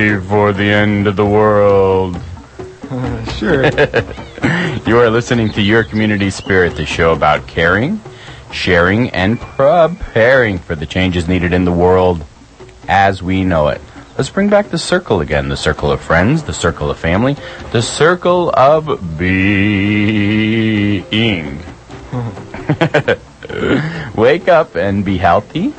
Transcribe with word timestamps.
Ready 0.00 0.16
for 0.28 0.52
the 0.54 0.64
end 0.64 1.06
of 1.06 1.16
the 1.16 1.26
world? 1.26 2.18
sure. 3.36 3.64
You 4.86 4.98
are 4.98 5.10
listening 5.10 5.50
to 5.50 5.60
Your 5.60 5.84
Community 5.84 6.30
Spirit, 6.30 6.74
the 6.74 6.86
show 6.86 7.12
about 7.12 7.46
caring, 7.46 8.00
sharing, 8.50 9.10
and 9.10 9.38
preparing 9.38 10.58
for 10.58 10.74
the 10.74 10.86
changes 10.86 11.28
needed 11.28 11.52
in 11.52 11.66
the 11.66 11.72
world 11.72 12.24
as 12.88 13.22
we 13.22 13.44
know 13.44 13.68
it. 13.68 13.82
Let's 14.16 14.30
bring 14.30 14.48
back 14.48 14.70
the 14.70 14.78
circle 14.78 15.20
again 15.20 15.50
the 15.50 15.56
circle 15.56 15.92
of 15.92 16.00
friends, 16.00 16.44
the 16.44 16.54
circle 16.54 16.90
of 16.90 16.98
family, 16.98 17.36
the 17.70 17.82
circle 17.82 18.50
of 18.56 19.18
being. 19.18 21.04
Wake 24.16 24.48
up 24.48 24.76
and 24.76 25.04
be 25.04 25.18
healthy, 25.18 25.74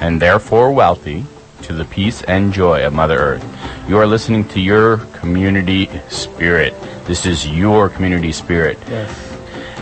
and 0.00 0.20
therefore 0.20 0.72
wealthy, 0.72 1.24
to 1.62 1.72
the 1.72 1.84
peace 1.84 2.22
and 2.22 2.52
joy 2.52 2.84
of 2.86 2.92
Mother 2.92 3.18
Earth. 3.18 3.44
You 3.88 3.98
are 3.98 4.06
listening 4.06 4.46
to 4.48 4.60
Your 4.60 4.98
Community 5.14 5.88
Spirit. 6.08 6.74
This 7.06 7.26
is 7.26 7.46
Your 7.48 7.88
Community 7.88 8.32
Spirit. 8.32 8.78
Yes. 8.88 9.10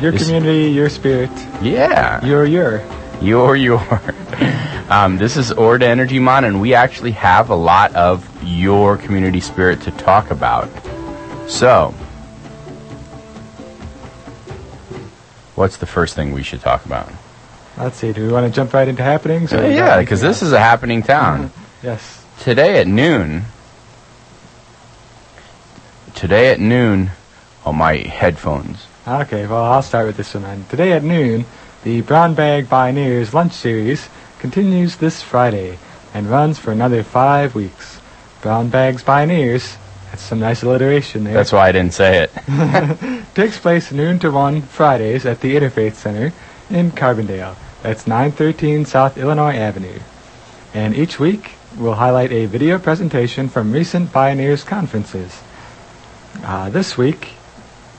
Your 0.00 0.12
This- 0.12 0.24
community, 0.24 0.70
your 0.70 0.88
spirit, 0.88 1.30
Yeah. 1.62 2.24
your 2.24 2.44
your. 2.46 2.82
Your, 3.20 3.56
your. 3.56 3.78
Um, 4.90 5.18
this 5.18 5.36
is 5.36 5.52
Orda 5.52 5.82
Energy 5.84 6.18
Mon, 6.18 6.42
and 6.42 6.60
we 6.60 6.74
actually 6.74 7.12
have 7.12 7.48
a 7.50 7.54
lot 7.54 7.94
of 7.94 8.28
your 8.42 8.96
community 8.96 9.38
spirit 9.38 9.80
to 9.82 9.92
talk 9.92 10.32
about. 10.32 10.68
So, 11.46 11.94
what's 15.54 15.76
the 15.76 15.86
first 15.86 16.16
thing 16.16 16.32
we 16.32 16.42
should 16.42 16.60
talk 16.60 16.84
about? 16.84 17.08
Let's 17.78 17.98
see. 17.98 18.12
Do 18.12 18.26
we 18.26 18.32
want 18.32 18.46
to 18.46 18.52
jump 18.52 18.74
right 18.74 18.88
into 18.88 19.04
happenings? 19.04 19.52
or 19.52 19.70
yeah, 19.70 20.00
because 20.00 20.20
this 20.20 20.42
is 20.42 20.50
a 20.52 20.58
happening 20.58 21.04
town. 21.04 21.52
Yes. 21.82 22.24
Today 22.40 22.80
at 22.80 22.86
noon, 22.86 23.44
today 26.14 26.52
at 26.52 26.60
noon, 26.60 27.10
on 27.64 27.76
my 27.76 27.96
headphones. 27.96 28.86
Okay. 29.06 29.46
Well, 29.46 29.64
I'll 29.64 29.82
start 29.82 30.06
with 30.06 30.16
this 30.16 30.34
one 30.34 30.42
then. 30.42 30.66
Today 30.68 30.92
at 30.92 31.02
noon, 31.02 31.44
the 31.84 32.02
Brown 32.02 32.34
Bag 32.34 32.68
Bioneers 32.68 33.32
lunch 33.32 33.52
series 33.52 34.08
continues 34.38 34.96
this 34.96 35.22
Friday 35.22 35.78
and 36.12 36.30
runs 36.30 36.58
for 36.58 36.72
another 36.72 37.02
five 37.02 37.54
weeks. 37.54 38.00
Brown 38.42 38.68
Bags 38.68 39.02
Bioneers. 39.02 39.76
That's 40.10 40.22
some 40.22 40.40
nice 40.40 40.62
alliteration 40.62 41.24
there. 41.24 41.34
That's 41.34 41.52
why 41.52 41.68
I 41.68 41.72
didn't 41.72 41.94
say 41.94 42.24
it. 42.24 43.24
takes 43.34 43.58
place 43.58 43.92
noon 43.92 44.18
to 44.18 44.30
1 44.30 44.62
Fridays 44.62 45.24
at 45.24 45.40
the 45.40 45.54
Interfaith 45.54 45.94
Center 45.94 46.32
in 46.68 46.90
Carbondale. 46.90 47.56
That's 47.82 48.06
913 48.06 48.84
South 48.86 49.16
Illinois 49.16 49.54
Avenue. 49.54 50.00
And 50.74 50.96
each 50.96 51.18
week, 51.18 51.52
we'll 51.76 51.94
highlight 51.94 52.32
a 52.32 52.46
video 52.46 52.78
presentation 52.78 53.48
from 53.48 53.72
recent 53.72 54.10
Bioneers 54.10 54.66
conferences. 54.66 55.40
Uh, 56.42 56.70
this 56.70 56.96
week, 56.98 57.30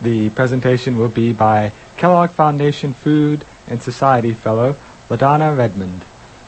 the 0.02 0.30
presentation 0.32 0.98
will 0.98 1.09
be 1.09 1.32
by 1.32 1.72
Kellogg 1.98 2.32
Foundation 2.32 2.94
Food 2.94 3.46
and 3.68 3.82
Society 3.82 4.34
Fellow 4.34 4.76
LaDonna 5.09 5.58
Redmond. 5.58 6.04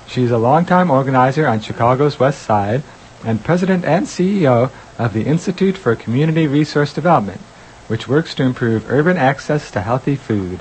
She's 0.07 0.31
a 0.31 0.37
longtime 0.37 0.91
organizer 0.91 1.47
on 1.47 1.61
Chicago's 1.61 2.19
West 2.19 2.41
Side 2.41 2.83
and 3.23 3.43
president 3.43 3.85
and 3.85 4.05
CEO 4.05 4.71
of 4.99 5.13
the 5.13 5.23
Institute 5.23 5.77
for 5.77 5.95
Community 5.95 6.47
Resource 6.47 6.93
Development, 6.93 7.39
which 7.87 8.07
works 8.07 8.35
to 8.35 8.43
improve 8.43 8.91
urban 8.91 9.17
access 9.17 9.71
to 9.71 9.81
healthy 9.81 10.15
food. 10.15 10.59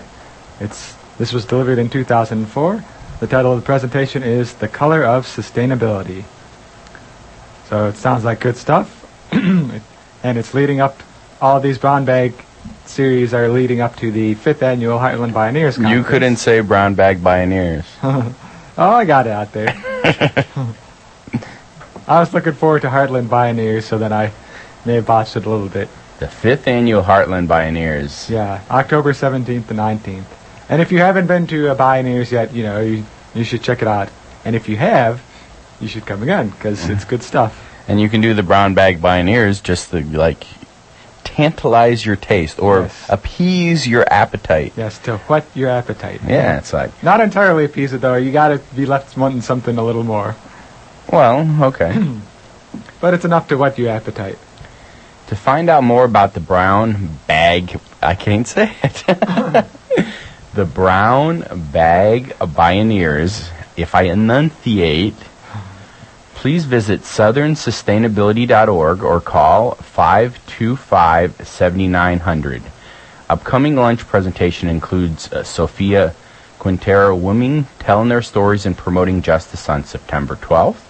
It's, 0.61 0.94
this 1.19 1.33
was 1.33 1.44
delivered 1.44 1.79
in 1.79 1.91
2004. 1.91 2.84
The 3.21 3.27
title 3.27 3.53
of 3.53 3.61
the 3.61 3.67
presentation 3.67 4.23
is 4.23 4.55
The 4.55 4.69
Color 4.69 5.05
of 5.05 5.27
Sustainability. 5.27 6.25
So 7.72 7.88
it 7.88 7.97
sounds 7.97 8.22
like 8.22 8.41
good 8.41 8.59
stuff. 8.59 8.99
and 9.33 9.81
it's 10.37 10.53
leading 10.53 10.83
up, 10.83 11.03
all 11.41 11.59
these 11.59 11.78
brown 11.78 12.05
bag 12.05 12.34
series 12.84 13.33
are 13.33 13.49
leading 13.49 13.81
up 13.81 13.97
to 13.97 14.12
the 14.12 14.34
fifth 14.34 14.62
annual 14.62 14.99
Heartland 14.99 15.33
Bioneers 15.33 15.77
Conference. 15.77 15.88
You 15.88 16.05
couldn't 16.05 16.37
say 16.37 16.61
brown 16.61 16.94
bag 16.94 17.21
bioneers. 17.21 17.87
oh, 18.03 18.34
I 18.77 19.06
got 19.06 19.27
it 19.27 19.31
out 19.31 19.53
there. 19.53 19.69
I 22.06 22.21
was 22.21 22.34
looking 22.34 22.53
forward 22.53 22.82
to 22.82 22.88
Heartland 22.88 23.28
Bioneers, 23.28 23.84
so 23.84 23.97
then 23.97 24.12
I 24.12 24.32
may 24.84 24.97
have 24.97 25.06
botched 25.06 25.37
it 25.37 25.47
a 25.47 25.49
little 25.49 25.71
bit. 25.71 25.88
The 26.19 26.28
fifth 26.28 26.69
annual 26.69 27.03
Heartland 27.03 27.47
Bioneers. 27.47 28.28
Yeah, 28.28 28.61
October 28.71 29.15
17th 29.15 29.69
to 29.69 29.72
19th. 29.72 30.27
And 30.69 30.82
if 30.82 30.93
you 30.93 30.99
haven't 30.99 31.27
been 31.27 31.47
to 31.47 31.71
a 31.71 31.75
Bioneers 31.75 32.32
yet, 32.32 32.53
you 32.53 32.65
know, 32.65 32.82
you, 32.82 33.06
you 33.34 33.44
should 33.44 33.62
check 33.62 33.81
it 33.81 33.88
out. 33.88 34.11
And 34.44 34.55
if 34.55 34.69
you 34.69 34.77
have, 34.77 35.22
you 35.82 35.88
should 35.88 36.06
come 36.06 36.22
again, 36.22 36.48
because 36.50 36.88
it's 36.88 37.04
good 37.04 37.22
stuff. 37.22 37.69
And 37.88 38.00
you 38.00 38.09
can 38.09 38.20
do 38.20 38.32
the 38.32 38.43
brown 38.44 38.75
bag 38.75 39.00
bioneers 39.03 39.62
just 39.62 39.91
to 39.91 40.00
like 40.16 40.47
tantalize 41.25 42.04
your 42.06 42.16
taste 42.16 42.59
or 42.60 42.82
Yes. 42.82 43.06
appease 43.09 43.87
your 43.88 44.04
appetite. 44.12 44.72
Yes, 44.76 44.98
to 45.00 45.19
whet 45.28 45.44
your 45.54 45.70
appetite. 45.70 46.20
Yeah, 46.26 46.59
it's 46.59 46.72
like, 46.72 46.91
Not 47.03 47.20
entirely 47.20 47.65
appease 47.65 47.93
it, 47.93 48.00
though. 48.00 48.15
You 48.16 48.32
gotta 48.32 48.60
be 48.76 48.87
left 48.87 49.16
wanting 49.16 49.41
something 49.41 49.76
a 49.78 49.84
little 49.84 50.04
more. 50.04 50.37
well, 51.12 51.47
okay. 51.65 51.93
But 53.03 53.12
it's 53.14 53.25
enough 53.26 53.49
to 53.49 53.56
whet 53.59 53.78
your 53.78 53.91
appetite. 53.91 54.38
to 55.26 55.37
find 55.37 55.69
out 55.69 55.82
more 55.84 56.04
about 56.04 56.34
the 56.34 56.41
brown 56.41 57.19
bag, 57.26 57.78
I 58.00 58.14
can't 58.14 58.47
say 58.47 58.72
it. 58.82 59.04
the 60.54 60.64
brown 60.64 61.44
bag 61.72 62.31
bioneers, 62.41 63.50
if 63.76 63.94
I 63.94 64.03
enunciate, 64.03 65.16
please 66.43 66.65
visit 66.65 67.03
southernsustainability.org 67.03 69.05
or 69.05 69.21
call 69.21 69.77
525 69.77 71.47
7900. 71.47 72.63
Upcoming 73.31 73.77
lunch 73.77 74.05
presentation 74.09 74.69
includes 74.69 75.33
uh, 75.33 75.45
Sophia 75.45 76.17
Quintero 76.59 77.15
Wooming 77.15 77.69
telling 77.79 78.09
their 78.09 78.23
stories 78.23 78.67
and 78.67 78.77
promoting 78.77 79.23
justice 79.23 79.69
on 79.69 79.85
September 79.85 80.35
12th, 80.35 80.81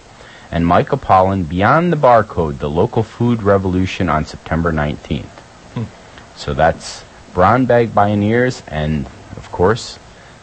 and 0.49 0.65
Michael 0.65 0.97
Pollan 0.97 1.47
Beyond 1.47 1.93
the 1.93 1.97
Barcode, 1.97 2.57
the 2.57 2.67
local 2.67 3.03
food 3.03 3.43
revolution 3.43 4.09
on 4.09 4.25
September 4.25 4.71
19th. 4.71 5.85
So 6.35 6.55
that's 6.55 7.05
Brown 7.35 7.67
Bag 7.67 7.89
Bioneers 7.89 8.63
and, 8.69 9.05
of 9.37 9.51
course, 9.51 9.99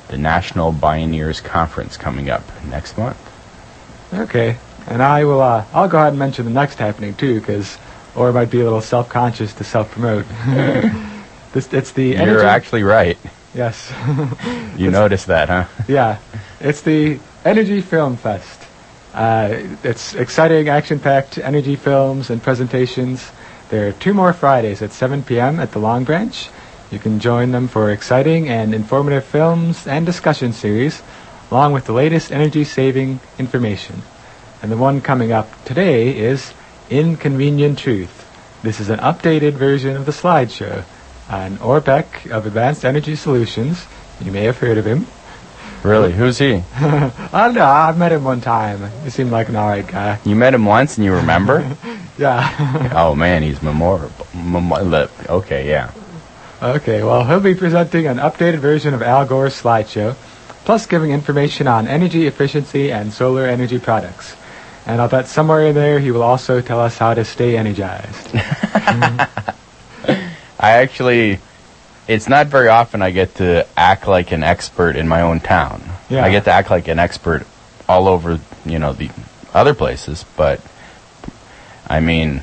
the 0.07 0.19
National 0.19 0.73
Bioneers 0.73 1.43
Conference 1.43 1.97
coming 1.97 2.31
up 2.31 2.45
next 2.65 2.97
month. 2.97 3.19
Okay. 4.15 4.57
And 4.91 5.03
I 5.03 5.25
will, 5.25 5.41
uh, 5.41 5.65
I'll 5.73 5.89
go 5.89 5.99
ahead 5.99 6.11
and 6.11 6.19
mention 6.19 6.45
the 6.45 6.51
next 6.51 6.75
happening, 6.79 7.15
too, 7.15 7.39
because, 7.39 7.79
or 8.17 8.29
it 8.29 8.33
might 8.33 8.51
be 8.51 8.61
a 8.61 8.65
little 8.65 8.81
self-conscious 8.81 9.55
to 9.55 9.65
self-promote. 9.65 10.27
this, 11.53 11.73
it's 11.73 11.93
the 11.93 12.09
You're 12.09 12.19
energy- 12.21 12.47
actually 12.47 12.83
right. 12.83 13.17
Yes. 13.55 13.93
You 14.77 14.91
noticed 14.91 15.27
that, 15.27 15.49
huh? 15.49 15.65
Yeah, 15.89 16.19
it's 16.61 16.83
the 16.83 17.19
Energy 17.45 17.81
Film 17.81 18.17
Fest. 18.17 18.61
Uh, 19.13 19.59
it's 19.83 20.15
exciting, 20.15 20.69
action-packed 20.69 21.39
energy 21.39 21.75
films 21.77 22.31
and 22.31 22.43
presentations. 22.43 23.31
There 23.69 23.89
are 23.89 23.93
two 23.93 24.15
more 24.15 24.33
Fridays 24.33 24.83
at 24.83 24.93
7 24.93 25.23
p.m. 25.25 25.59
at 25.59 25.73
the 25.73 25.79
Long 25.81 26.05
Branch. 26.05 26.49
You 26.91 26.99
can 26.99 27.19
join 27.21 27.51
them 27.53 27.69
for 27.69 27.91
exciting 27.91 28.49
and 28.49 28.75
informative 28.75 29.25
films 29.25 29.87
and 29.87 30.07
discussion 30.07 30.53
series, 30.53 31.03
along 31.51 31.73
with 31.73 31.87
the 31.87 31.93
latest 31.93 32.31
energy-saving 32.33 33.21
information. 33.39 34.03
And 34.63 34.71
the 34.71 34.77
one 34.77 35.01
coming 35.01 35.33
up 35.33 35.65
today 35.65 36.17
is 36.19 36.53
Inconvenient 36.91 37.79
Truth. 37.79 38.27
This 38.63 38.79
is 38.79 38.91
an 38.91 38.99
updated 38.99 39.53
version 39.53 39.97
of 39.97 40.05
the 40.05 40.13
slideshow. 40.13 40.85
An 41.31 41.57
Orbeck 41.59 42.31
of 42.31 42.45
Advanced 42.45 42.85
Energy 42.85 43.17
Solutions. 43.17 43.87
You 44.21 44.33
may 44.33 44.45
have 44.45 44.59
heard 44.59 44.77
of 44.77 44.87
him. 44.87 45.07
Really? 45.83 46.13
Who's 46.13 46.37
he? 46.37 46.63
I 46.77 47.11
don't 47.33 47.55
know. 47.55 47.65
I 47.65 47.93
met 47.93 48.13
him 48.13 48.23
one 48.23 48.43
time. 48.43 48.91
He 49.03 49.09
seemed 49.09 49.31
like 49.31 49.49
an 49.49 49.57
alright 49.57 49.87
guy. 49.87 50.19
You 50.27 50.35
met 50.35 50.53
him 50.53 50.67
once 50.67 50.99
and 50.99 51.05
you 51.05 51.15
remember? 51.15 51.77
Yeah. 52.19 52.91
oh 52.95 53.15
man, 53.15 53.43
he's 53.43 53.63
memorable. 53.63 54.27
Memo- 54.35 55.09
okay, 55.27 55.67
yeah. 55.67 55.91
okay, 56.61 57.03
well, 57.03 57.25
he'll 57.25 57.41
be 57.41 57.55
presenting 57.55 58.07
an 58.07 58.19
updated 58.19 58.59
version 58.59 58.93
of 58.93 59.01
Al 59.01 59.25
Gore's 59.25 59.55
slideshow, 59.55 60.15
plus 60.67 60.85
giving 60.85 61.13
information 61.13 61.67
on 61.67 61.89
energy 61.89 62.27
efficiency 62.27 62.93
and 62.93 63.11
solar 63.11 63.47
energy 63.47 63.79
products. 63.79 64.37
And 64.91 65.01
I'll 65.01 65.09
bet 65.09 65.29
somewhere 65.29 65.67
in 65.67 65.77
there 65.77 66.01
he 66.01 66.11
will 66.11 66.25
also 66.25 66.61
tell 66.61 66.81
us 66.81 66.99
how 66.99 67.15
to 67.15 67.25
stay 67.25 67.57
energized. 67.57 68.31
I 68.35 69.29
actually, 70.59 71.39
it's 72.09 72.29
not 72.29 72.49
very 72.49 72.67
often 72.67 73.01
I 73.01 73.13
get 73.13 73.37
to 73.37 73.69
act 73.77 74.09
like 74.09 74.33
an 74.33 74.43
expert 74.43 74.97
in 74.97 75.07
my 75.07 75.21
own 75.21 75.39
town. 75.39 75.81
Yeah. 76.09 76.25
I 76.25 76.33
get 76.33 76.43
to 76.47 76.51
act 76.51 76.71
like 76.71 76.89
an 76.89 76.99
expert 76.99 77.47
all 77.89 78.09
over, 78.09 78.41
you 78.67 78.81
know, 78.81 78.93
the 78.93 79.11
other 79.55 79.75
places, 79.75 80.25
but 80.37 80.61
I 81.89 82.01
mean, 82.01 82.43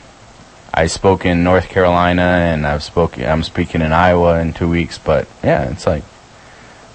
I 0.74 0.88
spoke 0.88 1.26
in 1.26 1.44
North 1.44 1.68
Carolina 1.68 2.22
and 2.22 2.66
I've 2.66 2.82
spoken, 2.82 3.26
I'm 3.26 3.44
speaking 3.44 3.82
in 3.82 3.92
Iowa 3.92 4.40
in 4.40 4.54
two 4.54 4.70
weeks, 4.70 4.98
but 4.98 5.28
yeah, 5.44 5.70
it's 5.70 5.86
like 5.86 6.06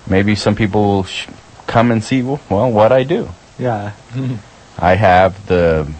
maybe 0.09 0.35
some 0.35 0.55
people 0.55 0.83
will 0.83 1.05
sh- 1.05 1.29
come 1.67 1.91
and 1.91 2.03
see, 2.03 2.23
well, 2.23 2.41
what 2.49 2.91
I 2.91 3.03
do. 3.03 3.29
Yeah. 3.59 3.93
I 4.79 4.95
have 4.95 5.47
the 5.47 5.93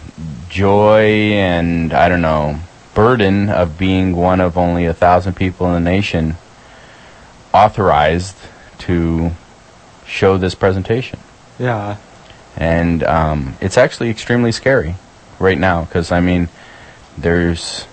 joy 0.49 1.33
and 1.33 1.93
I 1.93 2.09
don't 2.09 2.21
know 2.21 2.59
burden 2.93 3.49
of 3.49 3.77
being 3.77 4.15
one 4.15 4.39
of 4.39 4.57
only 4.57 4.85
a 4.85 4.93
thousand 4.93 5.33
people 5.33 5.67
in 5.67 5.83
the 5.83 5.89
nation 5.89 6.35
authorized 7.53 8.37
to 8.79 9.31
show 10.05 10.37
this 10.37 10.55
presentation. 10.55 11.19
Yeah. 11.57 11.97
And 12.55 13.03
um, 13.03 13.55
it's 13.61 13.77
actually 13.77 14.09
extremely 14.09 14.51
scary 14.51 14.95
right 15.39 15.57
now 15.57 15.85
because 15.85 16.11
I 16.11 16.19
mean, 16.19 16.49
there's 17.17 17.87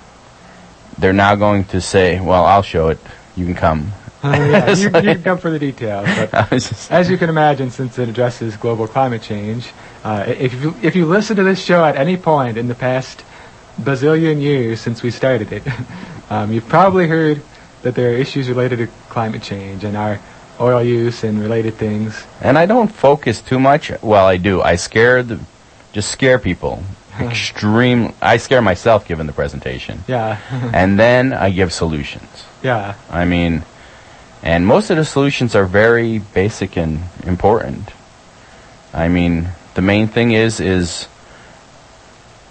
they're 0.99 1.13
now 1.13 1.35
going 1.35 1.65
to 1.67 1.81
say, 1.81 2.21
"Well, 2.21 2.45
I'll 2.45 2.63
show 2.63 2.89
it. 2.89 2.99
You 3.37 3.47
can 3.47 3.55
come." 3.55 3.93
Uh, 4.23 4.29
yeah, 4.51 4.71
you, 4.75 4.85
you 4.85 4.91
can 4.91 5.23
come 5.23 5.39
for 5.39 5.51
the 5.51 5.59
details. 5.59 6.07
But 6.31 6.53
as 6.91 7.09
you 7.11 7.17
can 7.17 7.31
imagine, 7.31 7.71
since 7.71 7.99
it 7.99 8.09
addresses 8.09 8.57
global 8.57 8.87
climate 8.87 9.23
change, 9.23 9.71
uh, 10.05 10.25
if 10.27 10.53
you 10.55 10.75
if 10.83 10.95
you 10.95 11.07
listen 11.07 11.37
to 11.37 11.43
this 11.43 11.63
show 11.63 11.85
at 11.85 11.97
any 11.97 12.17
point 12.17 12.57
in 12.59 12.69
the 12.69 12.75
past 12.75 13.25
bazillion 13.81 14.41
years 14.43 14.81
since 14.81 15.03
we 15.03 15.11
started 15.11 15.53
it, 15.53 15.63
um, 16.31 16.53
you've 16.53 16.69
probably 16.69 17.07
heard 17.09 17.41
that 17.83 17.95
there 17.95 18.11
are 18.11 18.15
issues 18.15 18.49
related 18.49 18.77
to 18.79 18.87
climate 19.09 19.43
change 19.43 19.85
and 19.85 19.97
our 19.97 20.21
oil 20.61 20.83
use 20.85 21.25
and 21.25 21.41
related 21.41 21.73
things. 21.75 22.23
and 22.43 22.59
I 22.59 22.67
don't 22.67 22.93
focus 22.93 23.41
too 23.41 23.59
much. 23.59 23.91
Well, 24.03 24.27
I 24.27 24.37
do. 24.37 24.61
I 24.61 24.77
scare 24.77 25.23
the, 25.23 25.41
just 25.95 26.11
scare 26.11 26.39
people. 26.39 26.83
Extreme. 27.19 28.13
I 28.21 28.37
scare 28.37 28.61
myself 28.63 29.07
given 29.09 29.27
the 29.27 29.33
presentation, 29.33 30.05
Yeah, 30.07 30.39
and 30.73 30.99
then 30.99 31.33
I 31.33 31.51
give 31.51 31.73
solutions. 31.73 32.45
yeah, 32.63 32.95
I 33.11 33.25
mean, 33.25 33.63
and 34.43 34.67
most 34.67 34.91
of 34.91 34.97
the 34.97 35.05
solutions 35.05 35.55
are 35.55 35.67
very 35.67 36.19
basic 36.19 36.77
and 36.77 37.01
important. 37.25 37.91
I 38.93 39.09
mean, 39.09 39.49
the 39.75 39.83
main 39.83 40.09
thing 40.09 40.33
is 40.33 40.61
is 40.61 41.07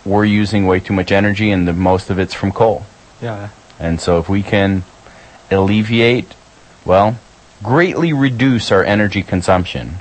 we're 0.06 0.26
using 0.26 0.66
way 0.66 0.80
too 0.80 0.94
much 0.94 1.12
energy, 1.12 1.52
and 1.52 1.68
the 1.68 1.74
most 1.74 2.10
of 2.10 2.20
it's 2.20 2.34
from 2.34 2.52
coal. 2.52 2.86
yeah, 3.22 3.50
And 3.80 4.00
so, 4.00 4.18
if 4.20 4.30
we 4.30 4.42
can 4.44 4.84
alleviate, 5.52 6.34
well, 6.86 7.18
greatly 7.62 8.14
reduce 8.14 8.72
our 8.72 8.84
energy 8.84 9.22
consumption, 9.24 9.96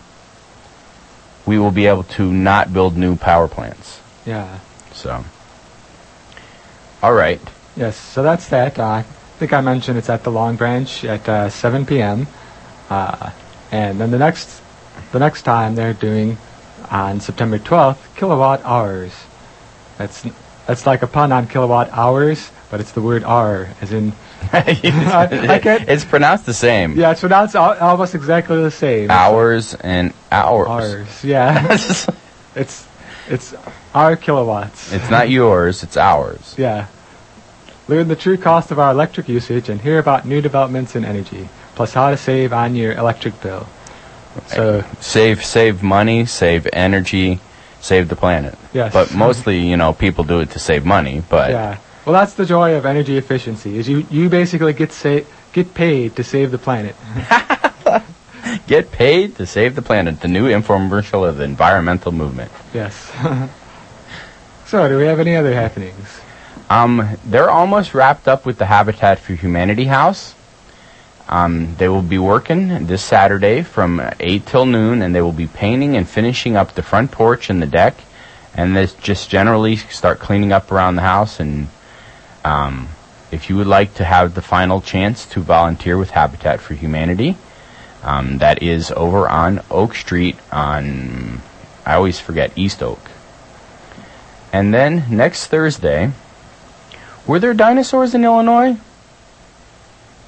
we 1.44 1.58
will 1.58 1.72
be 1.72 1.86
able 1.86 2.04
to 2.04 2.32
not 2.32 2.72
build 2.72 2.96
new 2.96 3.16
power 3.16 3.48
plants. 3.48 4.00
yeah. 4.24 4.60
So, 4.92 5.24
all 7.02 7.12
right. 7.12 7.40
Yes, 7.76 7.96
so 7.96 8.22
that's 8.22 8.48
that. 8.48 8.78
Uh, 8.78 9.02
I 9.38 9.40
think 9.40 9.52
I 9.52 9.60
mentioned 9.60 9.96
it's 9.98 10.10
at 10.10 10.24
the 10.24 10.32
Long 10.32 10.56
Branch 10.56 11.04
at 11.04 11.28
uh, 11.28 11.48
7 11.48 11.86
p.m. 11.86 12.26
Uh, 12.90 13.30
and 13.70 14.00
then 14.00 14.10
the 14.10 14.18
next, 14.18 14.60
the 15.12 15.20
next 15.20 15.42
time 15.42 15.76
they're 15.76 15.92
doing 15.94 16.36
on 16.90 17.20
September 17.20 17.60
12th, 17.60 17.98
kilowatt 18.16 18.64
hours. 18.64 19.12
That's 19.96 20.26
that's 20.66 20.86
like 20.86 21.02
a 21.02 21.06
pun 21.06 21.30
on 21.30 21.46
kilowatt 21.46 21.88
hours, 21.92 22.50
but 22.68 22.80
it's 22.80 22.90
the 22.90 23.00
word 23.00 23.22
hour, 23.22 23.68
as 23.80 23.92
in 23.92 24.12
I 24.52 25.60
can't- 25.62 25.88
it's 25.88 26.04
pronounced 26.04 26.44
the 26.44 26.52
same. 26.52 26.98
yeah, 26.98 27.12
it's 27.12 27.20
pronounced 27.20 27.54
al- 27.54 27.78
almost 27.78 28.16
exactly 28.16 28.60
the 28.60 28.72
same. 28.72 29.08
Hours 29.08 29.74
and 29.74 30.12
hours. 30.32 30.66
Hours, 30.68 31.24
yeah. 31.24 31.64
it's 32.56 32.88
it's 33.28 33.54
our 33.94 34.16
kilowatts. 34.16 34.92
it's 34.92 35.10
not 35.10 35.30
yours, 35.30 35.84
it's 35.84 35.96
ours. 35.96 36.56
Yeah. 36.58 36.88
Learn 37.88 38.08
the 38.08 38.16
true 38.16 38.36
cost 38.36 38.70
of 38.70 38.78
our 38.78 38.90
electric 38.90 39.28
usage 39.28 39.68
and 39.70 39.80
hear 39.80 39.98
about 39.98 40.26
new 40.26 40.40
developments 40.42 40.94
in 40.94 41.04
energy, 41.06 41.48
plus 41.74 41.94
how 41.94 42.10
to 42.10 42.16
save 42.18 42.52
on 42.52 42.76
your 42.76 42.92
electric 42.92 43.40
bill. 43.40 43.66
So, 44.48 44.84
Save 45.00 45.44
save 45.44 45.82
money, 45.82 46.26
save 46.26 46.68
energy, 46.72 47.40
save 47.80 48.08
the 48.08 48.14
planet. 48.16 48.56
yes. 48.74 48.92
But 48.92 49.14
mostly, 49.14 49.58
you 49.60 49.76
know, 49.76 49.92
people 49.94 50.22
do 50.24 50.40
it 50.40 50.50
to 50.50 50.58
save 50.58 50.84
money, 50.84 51.22
but 51.28 51.50
Yeah. 51.50 51.78
Well, 52.04 52.12
that's 52.14 52.34
the 52.34 52.46
joy 52.46 52.74
of 52.74 52.86
energy 52.86 53.16
efficiency. 53.18 53.78
Is 53.78 53.88
you 53.88 54.06
you 54.10 54.28
basically 54.28 54.72
get 54.74 54.92
sa- 54.92 55.20
get 55.52 55.74
paid 55.74 56.14
to 56.16 56.24
save 56.24 56.50
the 56.50 56.58
planet. 56.58 56.94
get 58.66 58.92
paid 58.92 59.36
to 59.36 59.46
save 59.46 59.74
the 59.74 59.82
planet, 59.82 60.20
the 60.20 60.28
new 60.28 60.46
infomercial 60.46 61.28
of 61.28 61.36
the 61.38 61.44
environmental 61.44 62.12
movement. 62.12 62.50
yes. 62.72 63.10
so, 64.66 64.88
do 64.88 64.96
we 64.98 65.04
have 65.04 65.20
any 65.20 65.34
other 65.36 65.52
happenings? 65.54 66.20
Um, 66.70 67.16
they're 67.24 67.50
almost 67.50 67.94
wrapped 67.94 68.28
up 68.28 68.44
with 68.44 68.58
the 68.58 68.66
Habitat 68.66 69.18
for 69.18 69.34
Humanity 69.34 69.86
house. 69.86 70.34
Um, 71.28 71.74
they 71.76 71.88
will 71.88 72.02
be 72.02 72.18
working 72.18 72.86
this 72.86 73.02
Saturday 73.02 73.62
from 73.62 74.00
8 74.20 74.46
till 74.46 74.66
noon, 74.66 75.02
and 75.02 75.14
they 75.14 75.20
will 75.20 75.32
be 75.32 75.46
painting 75.46 75.96
and 75.96 76.08
finishing 76.08 76.56
up 76.56 76.74
the 76.74 76.82
front 76.82 77.10
porch 77.10 77.50
and 77.50 77.60
the 77.60 77.66
deck, 77.66 77.94
and 78.54 78.76
this 78.76 78.94
just 78.94 79.28
generally 79.28 79.76
start 79.76 80.18
cleaning 80.18 80.52
up 80.52 80.72
around 80.72 80.96
the 80.96 81.02
house. 81.02 81.38
And 81.38 81.68
um, 82.44 82.88
if 83.30 83.50
you 83.50 83.56
would 83.56 83.66
like 83.66 83.94
to 83.94 84.04
have 84.04 84.34
the 84.34 84.42
final 84.42 84.80
chance 84.80 85.26
to 85.26 85.40
volunteer 85.40 85.98
with 85.98 86.10
Habitat 86.10 86.60
for 86.60 86.74
Humanity, 86.74 87.36
um, 88.02 88.38
that 88.38 88.62
is 88.62 88.90
over 88.92 89.28
on 89.28 89.60
Oak 89.70 89.94
Street 89.94 90.36
on, 90.50 91.42
I 91.84 91.94
always 91.94 92.20
forget, 92.20 92.56
East 92.56 92.82
Oak. 92.82 93.00
And 94.50 94.72
then 94.72 95.04
next 95.10 95.46
Thursday, 95.48 96.12
were 97.28 97.38
there 97.38 97.54
dinosaurs 97.54 98.14
in 98.14 98.24
Illinois? 98.24 98.76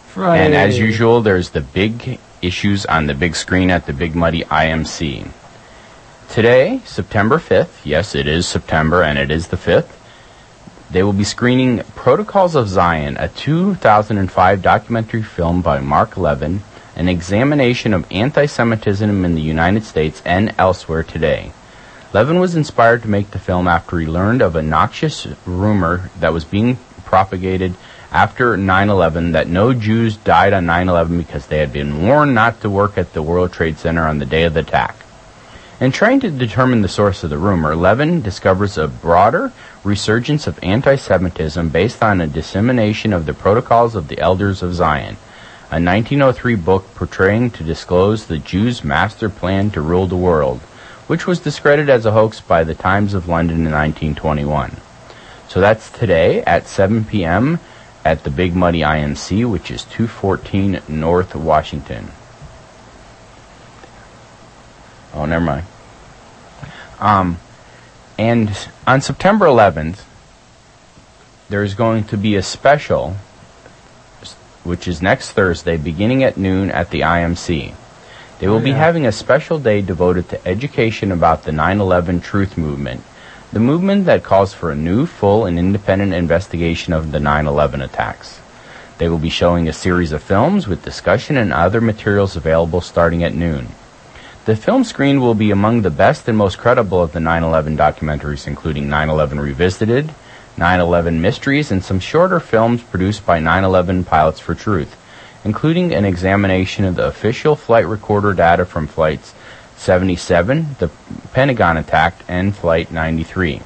Friday. 0.07 0.45
and 0.47 0.55
as 0.55 0.79
usual, 0.79 1.23
there's 1.23 1.51
the 1.51 1.61
big 1.61 2.21
issues 2.41 2.87
on 2.87 3.07
the 3.09 3.15
big 3.15 3.35
screen 3.35 3.69
at 3.71 3.87
the 3.87 3.93
Big 3.93 4.15
Muddy 4.15 4.45
IMC. 4.45 5.27
Today, 6.31 6.81
September 6.85 7.39
5th, 7.39 7.85
yes, 7.85 8.15
it 8.15 8.29
is 8.29 8.47
September 8.47 9.03
and 9.03 9.19
it 9.19 9.31
is 9.31 9.49
the 9.49 9.57
5th, 9.57 9.89
they 10.91 11.03
will 11.03 11.13
be 11.13 11.25
screening 11.25 11.83
Protocols 11.97 12.55
of 12.55 12.69
Zion, 12.69 13.17
a 13.19 13.29
2005 13.29 14.63
documentary 14.63 15.23
film 15.23 15.63
by 15.63 15.81
Marc 15.81 16.17
Levin, 16.17 16.63
an 16.99 17.09
examination 17.09 17.95
of 17.95 18.05
anti 18.11 18.45
Semitism 18.45 19.25
in 19.25 19.35
the 19.35 19.41
United 19.41 19.85
States 19.85 20.21
and 20.25 20.53
elsewhere 20.59 21.05
today. 21.05 21.53
Levin 22.13 22.41
was 22.41 22.57
inspired 22.57 23.03
to 23.03 23.09
make 23.09 23.31
the 23.31 23.39
film 23.39 23.69
after 23.69 23.99
he 24.01 24.07
learned 24.07 24.43
of 24.43 24.57
a 24.57 24.63
noxious 24.63 25.29
rumor 25.47 26.11
that 26.19 26.33
was 26.33 26.45
being 26.45 26.77
propagated 27.05 27.75
after 28.11 28.57
9 28.57 28.91
11 28.91 29.33
that 29.33 29.47
no 29.47 29.73
Jews 29.73 30.17
died 30.17 30.53
on 30.53 30.67
9 30.67 30.89
11 30.89 31.19
because 31.19 31.47
they 31.47 31.59
had 31.59 31.73
been 31.73 32.03
warned 32.03 32.35
not 32.35 32.61
to 32.63 32.71
work 32.71 32.99
at 32.99 33.13
the 33.13 33.23
World 33.23 33.53
Trade 33.53 33.79
Center 33.79 34.07
on 34.07 34.19
the 34.19 34.27
day 34.27 34.43
of 34.43 34.55
the 34.55 34.61
attack. 34.61 34.97
In 35.81 35.93
trying 35.93 36.19
to 36.21 36.31
determine 36.31 36.83
the 36.83 36.89
source 36.89 37.23
of 37.23 37.31
the 37.31 37.39
rumor, 37.39 37.77
Levin 37.77 38.23
discovers 38.23 38.77
a 38.77 38.89
broader 38.89 39.53
resurgence 39.85 40.49
of 40.49 40.59
anti 40.65 40.97
Semitism 40.97 41.69
based 41.69 42.03
on 42.03 42.21
a 42.21 42.27
dissemination 42.27 43.13
of 43.13 43.27
the 43.27 43.35
Protocols 43.35 43.95
of 43.95 44.09
the 44.09 44.19
Elders 44.19 44.61
of 44.61 44.75
Zion, 44.75 45.17
a 45.71 45.81
1903 45.81 46.55
book 46.55 46.95
portraying 46.95 47.51
to 47.51 47.65
disclose 47.65 48.27
the 48.27 48.39
Jews' 48.39 48.83
master 48.83 49.29
plan 49.29 49.71
to 49.71 49.81
rule 49.81 50.07
the 50.07 50.17
world 50.17 50.61
which 51.09 51.27
was 51.27 51.41
discredited 51.41 51.89
as 51.89 52.07
a 52.07 52.13
hoax 52.13 52.41
by 52.41 52.63
the 52.63 52.75
Times 52.75 53.15
of 53.15 53.29
London 53.29 53.67
in 53.67 53.73
1921. 53.73 54.77
So 55.49 55.61
that's 55.61 55.91
today 55.91 56.43
at 56.43 56.69
7 56.69 57.05
p.m. 57.05 57.59
at 58.05 58.25
the 58.25 58.31
Big 58.31 58.55
Muddy 58.55 58.81
IMC, 58.81 59.51
which 59.51 59.71
is 59.71 59.85
214 59.85 60.83
North 60.87 61.35
Washington. 61.35 62.13
Oh, 65.15 65.25
never 65.25 65.45
mind. 65.45 65.67
Um, 67.01 67.39
and 68.19 68.69
on 68.87 69.01
September 69.01 69.47
11th, 69.47 70.05
there's 71.49 71.73
going 71.73 72.05
to 72.05 72.19
be 72.19 72.37
a 72.37 72.43
special, 72.43 73.17
which 74.69 74.87
is 74.87 75.03
next 75.03 75.33
Thursday, 75.33 75.77
beginning 75.77 76.23
at 76.23 76.37
noon 76.37 76.71
at 76.71 76.91
the 76.91 77.01
IMC. 77.01 77.75
They 78.39 78.47
will 78.47 78.57
oh, 78.57 78.63
be 78.63 78.73
having 78.73 79.07
a 79.07 79.11
special 79.11 79.59
day 79.59 79.83
devoted 79.83 80.29
to 80.29 80.47
education 80.47 81.11
about 81.11 81.43
the 81.43 81.51
9 81.51 81.81
11 81.81 82.21
truth 82.21 82.57
movement, 82.57 83.03
the 83.53 83.59
movement 83.59 84.05
that 84.05 84.23
calls 84.23 84.53
for 84.53 84.71
a 84.71 84.77
new, 84.77 85.07
full, 85.07 85.47
and 85.47 85.59
independent 85.59 86.13
investigation 86.13 86.93
of 86.93 87.11
the 87.11 87.19
9 87.19 87.47
11 87.47 87.81
attacks. 87.81 88.41
They 88.99 89.09
will 89.09 89.19
be 89.19 89.31
showing 89.31 89.67
a 89.67 89.73
series 89.73 90.13
of 90.13 90.23
films 90.23 90.69
with 90.69 90.85
discussion 90.85 91.37
and 91.37 91.53
other 91.53 91.81
materials 91.81 92.37
available 92.37 92.81
starting 92.81 93.25
at 93.25 93.35
noon. 93.35 93.69
The 94.45 94.57
film 94.57 94.85
screen 94.85 95.21
will 95.21 95.35
be 95.35 95.51
among 95.51 95.83
the 95.83 95.91
best 95.91 96.29
and 96.29 96.37
most 96.37 96.59
credible 96.59 97.03
of 97.03 97.13
the 97.13 97.21
9 97.21 97.43
11 97.43 97.77
documentaries, 97.77 98.47
including 98.47 98.89
9 98.89 99.09
11 99.09 99.41
Revisited, 99.41 100.15
9 100.59 100.81
11 100.81 101.23
Mysteries, 101.23 101.71
and 101.71 101.83
some 101.83 102.01
shorter 102.01 102.41
films 102.41 102.83
produced 102.83 103.25
by 103.25 103.39
9 103.39 103.65
11 103.65 104.05
Pilots 104.05 104.41
for 104.41 104.55
Truth 104.55 104.97
including 105.45 105.95
an 105.95 106.05
examination 106.05 106.85
of 106.85 106.97
the 106.97 107.07
official 107.07 107.57
flight 107.57 107.87
recorder 107.87 108.35
data 108.35 108.65
from 108.65 108.87
flights 108.87 109.35
77, 109.77 110.77
the 110.81 110.91
Pentagon 111.33 111.77
attack, 111.77 112.15
and 112.27 112.55
Flight 112.55 112.91
93. 112.91 113.63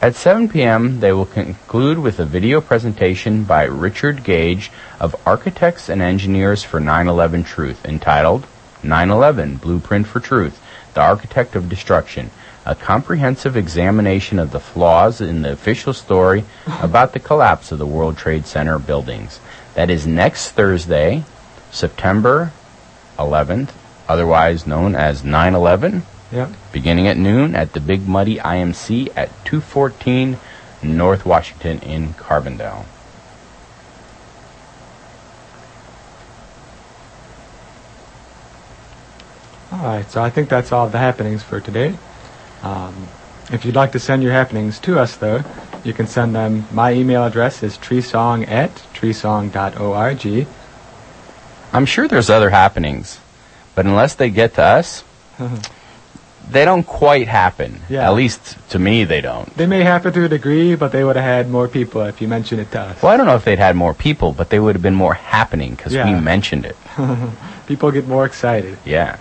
At 0.00 0.14
7 0.14 0.48
p.m., 0.48 1.00
they 1.00 1.12
will 1.12 1.26
conclude 1.26 1.98
with 1.98 2.20
a 2.20 2.24
video 2.24 2.60
presentation 2.60 3.42
by 3.42 3.64
Richard 3.64 4.22
Gage 4.22 4.70
of 5.00 5.16
Architects 5.26 5.88
and 5.88 6.00
Engineers 6.00 6.62
for 6.62 6.78
9 6.78 7.08
11 7.08 7.42
Truth 7.44 7.84
entitled 7.84 8.46
9 8.82 9.10
11 9.10 9.56
Blueprint 9.56 10.06
for 10.06 10.20
Truth 10.20 10.60
The 10.94 11.00
Architect 11.00 11.56
of 11.56 11.68
Destruction, 11.68 12.30
a 12.66 12.74
comprehensive 12.74 13.56
examination 13.56 14.38
of 14.38 14.50
the 14.50 14.60
flaws 14.60 15.20
in 15.20 15.42
the 15.42 15.52
official 15.52 15.92
story 15.92 16.44
about 16.80 17.12
the 17.12 17.20
collapse 17.20 17.70
of 17.70 17.78
the 17.78 17.86
World 17.86 18.16
Trade 18.16 18.46
Center 18.46 18.78
buildings. 18.78 19.38
That 19.74 19.90
is 19.90 20.06
next 20.06 20.50
Thursday, 20.50 21.24
September 21.70 22.52
11th, 23.18 23.70
otherwise 24.08 24.66
known 24.66 24.94
as 24.94 25.24
9 25.24 25.54
11. 25.54 26.04
Yep. 26.32 26.50
Beginning 26.72 27.06
at 27.06 27.16
noon 27.16 27.54
at 27.54 27.74
the 27.74 27.80
Big 27.80 28.08
Muddy 28.08 28.36
IMC 28.38 29.08
at 29.14 29.28
214 29.44 30.38
North 30.82 31.24
Washington 31.24 31.80
in 31.80 32.14
Carbondale. 32.14 32.86
All 39.72 39.80
right, 39.80 40.08
so 40.08 40.22
I 40.22 40.30
think 40.30 40.48
that's 40.48 40.72
all 40.72 40.88
the 40.88 40.98
happenings 40.98 41.42
for 41.42 41.60
today. 41.60 41.94
Um, 42.64 43.08
if 43.52 43.64
you'd 43.64 43.74
like 43.74 43.92
to 43.92 44.00
send 44.00 44.22
your 44.22 44.32
happenings 44.32 44.78
to 44.80 44.98
us, 44.98 45.16
though, 45.16 45.42
you 45.84 45.92
can 45.92 46.06
send 46.06 46.34
them. 46.34 46.66
My 46.72 46.92
email 46.92 47.24
address 47.24 47.62
is 47.62 47.76
treesong 47.76 48.48
at 48.48 48.74
treesong.org. 48.94 50.46
I'm 51.72 51.86
sure 51.86 52.08
there's 52.08 52.30
other 52.30 52.50
happenings, 52.50 53.20
but 53.74 53.84
unless 53.84 54.14
they 54.14 54.30
get 54.30 54.54
to 54.54 54.62
us, 54.62 55.04
they 56.50 56.64
don't 56.64 56.84
quite 56.84 57.28
happen. 57.28 57.82
Yeah. 57.90 58.08
At 58.08 58.14
least 58.14 58.56
to 58.70 58.78
me, 58.78 59.04
they 59.04 59.20
don't. 59.20 59.54
They 59.56 59.66
may 59.66 59.82
happen 59.82 60.12
to 60.14 60.24
a 60.24 60.28
degree, 60.28 60.74
but 60.74 60.92
they 60.92 61.04
would 61.04 61.16
have 61.16 61.24
had 61.24 61.50
more 61.50 61.68
people 61.68 62.00
if 62.02 62.22
you 62.22 62.28
mentioned 62.28 62.62
it 62.62 62.70
to 62.72 62.80
us. 62.80 63.02
Well, 63.02 63.12
I 63.12 63.18
don't 63.18 63.26
know 63.26 63.36
if 63.36 63.44
they'd 63.44 63.58
had 63.58 63.76
more 63.76 63.92
people, 63.92 64.32
but 64.32 64.48
they 64.48 64.58
would 64.58 64.74
have 64.74 64.82
been 64.82 64.94
more 64.94 65.14
happening 65.14 65.74
because 65.74 65.92
yeah. 65.92 66.10
we 66.10 66.18
mentioned 66.18 66.64
it. 66.64 66.76
people 67.66 67.90
get 67.90 68.06
more 68.06 68.24
excited. 68.24 68.78
Yeah. 68.86 69.20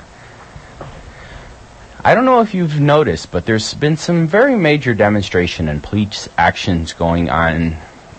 I 2.05 2.15
don't 2.15 2.25
know 2.25 2.41
if 2.41 2.53
you've 2.53 2.81
noticed, 2.81 3.31
but 3.31 3.45
there's 3.45 3.73
been 3.73 3.95
some 3.95 4.27
very 4.27 4.57
major 4.57 4.93
demonstration 4.93 5.69
and 5.69 5.81
police 5.81 6.27
actions 6.37 6.91
going 6.91 7.29
on 7.29 7.77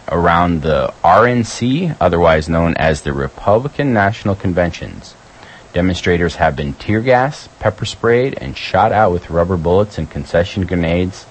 around 0.08 0.62
the 0.62 0.94
RNC, 1.04 1.94
otherwise 2.00 2.48
known 2.48 2.78
as 2.78 3.02
the 3.02 3.12
Republican 3.12 3.92
National 3.92 4.36
Conventions. 4.36 5.14
Demonstrators 5.74 6.36
have 6.36 6.56
been 6.56 6.72
tear 6.72 7.02
gas, 7.02 7.50
pepper 7.58 7.84
sprayed, 7.84 8.38
and 8.40 8.56
shot 8.56 8.90
out 8.90 9.12
with 9.12 9.28
rubber 9.28 9.58
bullets 9.58 9.98
and 9.98 10.10
concussion 10.10 10.64
grenades. 10.64 11.26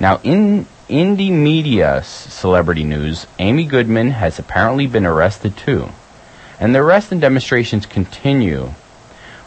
Now, 0.00 0.18
in 0.24 0.64
indie 0.88 1.30
media 1.30 2.02
celebrity 2.04 2.84
news, 2.84 3.26
Amy 3.38 3.66
Goodman 3.66 4.12
has 4.12 4.38
apparently 4.38 4.86
been 4.86 5.04
arrested 5.04 5.58
too. 5.58 5.90
And 6.58 6.74
the 6.74 6.78
arrest 6.78 7.12
and 7.12 7.20
demonstrations 7.20 7.84
continue 7.84 8.72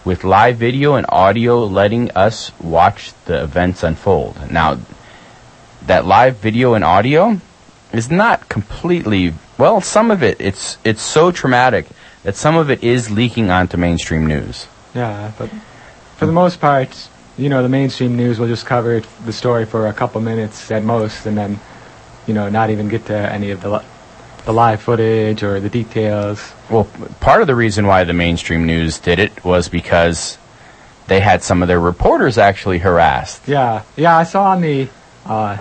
with 0.05 0.23
live 0.23 0.57
video 0.57 0.93
and 0.93 1.05
audio 1.09 1.65
letting 1.65 2.11
us 2.11 2.57
watch 2.59 3.11
the 3.25 3.43
events 3.43 3.83
unfold. 3.83 4.51
Now, 4.51 4.79
that 5.87 6.05
live 6.05 6.37
video 6.37 6.75
and 6.75 6.83
audio 6.83 7.41
is 7.91 8.09
not 8.09 8.47
completely 8.47 9.33
well, 9.57 9.81
some 9.81 10.11
of 10.11 10.21
it 10.21 10.39
it's 10.39 10.77
it's 10.83 11.01
so 11.01 11.31
traumatic 11.31 11.87
that 12.23 12.35
some 12.35 12.55
of 12.55 12.69
it 12.69 12.83
is 12.83 13.09
leaking 13.09 13.49
onto 13.49 13.77
mainstream 13.77 14.25
news. 14.25 14.67
Yeah, 14.93 15.31
but 15.37 15.49
for 16.17 16.25
the 16.25 16.31
most 16.31 16.61
part, 16.61 17.09
you 17.37 17.49
know, 17.49 17.61
the 17.63 17.69
mainstream 17.69 18.15
news 18.15 18.39
will 18.39 18.47
just 18.47 18.65
cover 18.65 19.01
the 19.25 19.33
story 19.33 19.65
for 19.65 19.87
a 19.87 19.93
couple 19.93 20.21
minutes 20.21 20.71
at 20.71 20.83
most 20.83 21.25
and 21.25 21.37
then 21.37 21.59
you 22.27 22.33
know, 22.33 22.49
not 22.49 22.69
even 22.69 22.87
get 22.87 23.05
to 23.05 23.15
any 23.15 23.51
of 23.51 23.61
the 23.61 23.83
the 24.45 24.53
live 24.53 24.81
footage 24.81 25.43
or 25.43 25.59
the 25.59 25.69
details. 25.69 26.53
Well, 26.69 26.85
part 27.19 27.41
of 27.41 27.47
the 27.47 27.55
reason 27.55 27.87
why 27.87 28.03
the 28.03 28.13
mainstream 28.13 28.65
news 28.65 28.99
did 28.99 29.19
it 29.19 29.43
was 29.43 29.69
because 29.69 30.37
they 31.07 31.19
had 31.19 31.43
some 31.43 31.61
of 31.61 31.67
their 31.67 31.79
reporters 31.79 32.37
actually 32.37 32.79
harassed. 32.79 33.47
Yeah, 33.47 33.83
yeah, 33.95 34.15
I 34.17 34.23
saw 34.23 34.51
on 34.51 34.61
the, 34.61 34.87
uh, 35.25 35.57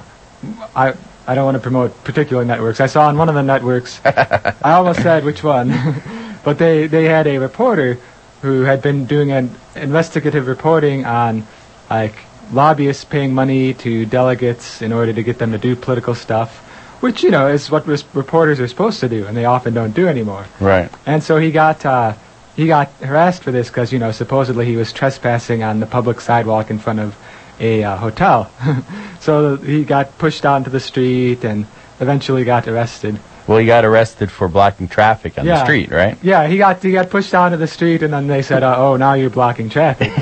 I 0.77 0.95
I 1.27 1.35
don't 1.35 1.47
want 1.47 1.55
to 1.57 1.61
promote 1.61 2.05
particular 2.05 2.45
networks. 2.45 2.81
I 2.81 2.87
saw 2.87 3.09
on 3.09 3.17
one 3.17 3.31
of 3.31 3.35
the 3.35 3.43
networks, 3.43 4.01
I 4.05 4.73
almost 4.73 5.03
said 5.03 5.25
which 5.25 5.43
one, 5.43 5.73
but 6.45 6.59
they 6.59 6.87
they 6.87 7.05
had 7.05 7.27
a 7.27 7.39
reporter 7.39 7.99
who 8.43 8.63
had 8.63 8.83
been 8.83 9.07
doing 9.07 9.33
an 9.33 9.55
investigative 9.75 10.47
reporting 10.47 11.07
on 11.07 11.47
like 11.89 12.15
lobbyists 12.53 13.05
paying 13.05 13.33
money 13.33 13.73
to 13.73 14.05
delegates 14.05 14.83
in 14.83 14.93
order 14.93 15.15
to 15.15 15.23
get 15.23 15.39
them 15.39 15.53
to 15.53 15.59
do 15.59 15.75
political 15.75 16.15
stuff 16.15 16.61
which 17.05 17.23
you 17.23 17.31
know 17.31 17.49
is 17.49 17.71
what 17.71 17.87
reporters 17.87 18.59
are 18.61 18.67
supposed 18.67 18.99
to 18.99 19.11
do, 19.11 19.27
and 19.27 19.37
they 19.37 19.45
often 19.45 19.75
don't 19.75 19.95
do 19.95 20.09
anymore. 20.09 20.47
Right. 20.59 20.91
And 21.05 21.23
so 21.23 21.37
he 21.37 21.51
got 21.51 21.85
uh, 21.85 22.15
he 22.57 22.67
got 22.67 22.91
harassed 22.93 23.43
for 23.43 23.53
this 23.53 23.69
because 23.69 23.93
you 23.93 23.99
know 23.99 24.11
supposedly 24.11 24.65
he 24.65 24.77
was 24.77 24.91
trespassing 24.91 25.63
on 25.63 25.81
the 25.81 25.87
public 25.87 26.19
sidewalk 26.23 26.71
in 26.71 26.79
front 26.79 27.01
of 27.01 27.15
a 27.61 27.85
uh, 27.85 27.97
hotel. 27.97 28.51
so 29.21 29.59
he 29.59 29.85
got 29.85 30.17
pushed 30.17 30.47
onto 30.47 30.71
the 30.71 30.81
street 30.81 31.45
and 31.45 31.67
eventually 32.01 32.43
got 32.43 32.67
arrested. 32.67 33.21
Well, 33.47 33.59
he 33.59 33.67
got 33.67 33.85
arrested 33.85 34.31
for 34.31 34.49
blocking 34.49 34.89
traffic 34.89 35.39
on 35.39 35.45
yeah. 35.45 35.59
the 35.59 35.65
street, 35.65 35.91
right? 35.91 36.17
Yeah, 36.23 36.47
he 36.47 36.57
got 36.57 36.83
he 36.83 36.93
got 36.93 37.11
pushed 37.11 37.35
onto 37.35 37.59
the 37.59 37.67
street, 37.67 38.03
and 38.03 38.13
then 38.13 38.27
they 38.27 38.41
said, 38.41 38.63
uh, 38.63 38.75
"Oh, 38.79 38.97
now 38.97 39.15
you're 39.15 39.29
blocking 39.29 39.69
traffic." 39.69 40.13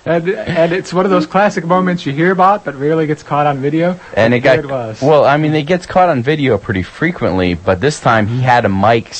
and 0.06 0.28
and 0.28 0.72
it's 0.72 0.92
one 0.92 1.06
of 1.06 1.10
those 1.10 1.26
classic 1.26 1.64
moments 1.64 2.04
you 2.04 2.12
hear 2.12 2.32
about, 2.32 2.64
but 2.64 2.74
rarely 2.74 3.06
gets 3.06 3.22
caught 3.22 3.46
on 3.46 3.58
video. 3.58 3.98
And 4.14 4.34
it 4.34 4.40
got 4.40 4.58
it 4.58 4.66
was. 4.66 5.00
well. 5.00 5.24
I 5.24 5.38
mean, 5.38 5.54
it 5.54 5.62
gets 5.62 5.86
caught 5.86 6.10
on 6.10 6.22
video 6.22 6.58
pretty 6.58 6.82
frequently, 6.82 7.54
but 7.54 7.80
this 7.80 8.00
time 8.00 8.26
he 8.26 8.40
had 8.40 8.64
a 8.66 8.68
mic 8.68 9.12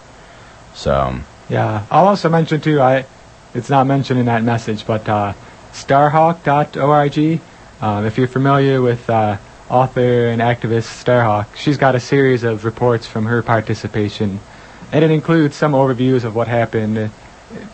So, 0.74 1.20
Yeah. 1.48 1.86
I'll 1.90 2.08
also 2.08 2.28
mention 2.28 2.60
too. 2.60 2.82
I 2.82 3.06
it's 3.54 3.70
not 3.70 3.88
mentioned 3.88 4.20
in 4.20 4.26
that 4.26 4.44
message, 4.44 4.86
but 4.86 5.08
uh, 5.08 5.32
Starhawk.org. 5.72 7.40
Um, 7.82 8.06
if 8.06 8.18
you're 8.18 8.28
familiar 8.28 8.82
with 8.82 9.10
uh, 9.10 9.38
author 9.70 10.28
and 10.28 10.42
activist 10.42 11.06
Starhawk, 11.06 11.56
she's 11.56 11.78
got 11.78 11.96
a 11.96 12.02
series 12.02 12.44
of 12.44 12.66
reports 12.66 13.08
from 13.08 13.28
her 13.28 13.42
participation, 13.42 14.42
and 14.92 15.06
it 15.06 15.12
includes 15.12 15.56
some 15.56 15.72
overviews 15.72 16.26
of 16.26 16.36
what 16.36 16.50
happened 16.50 17.12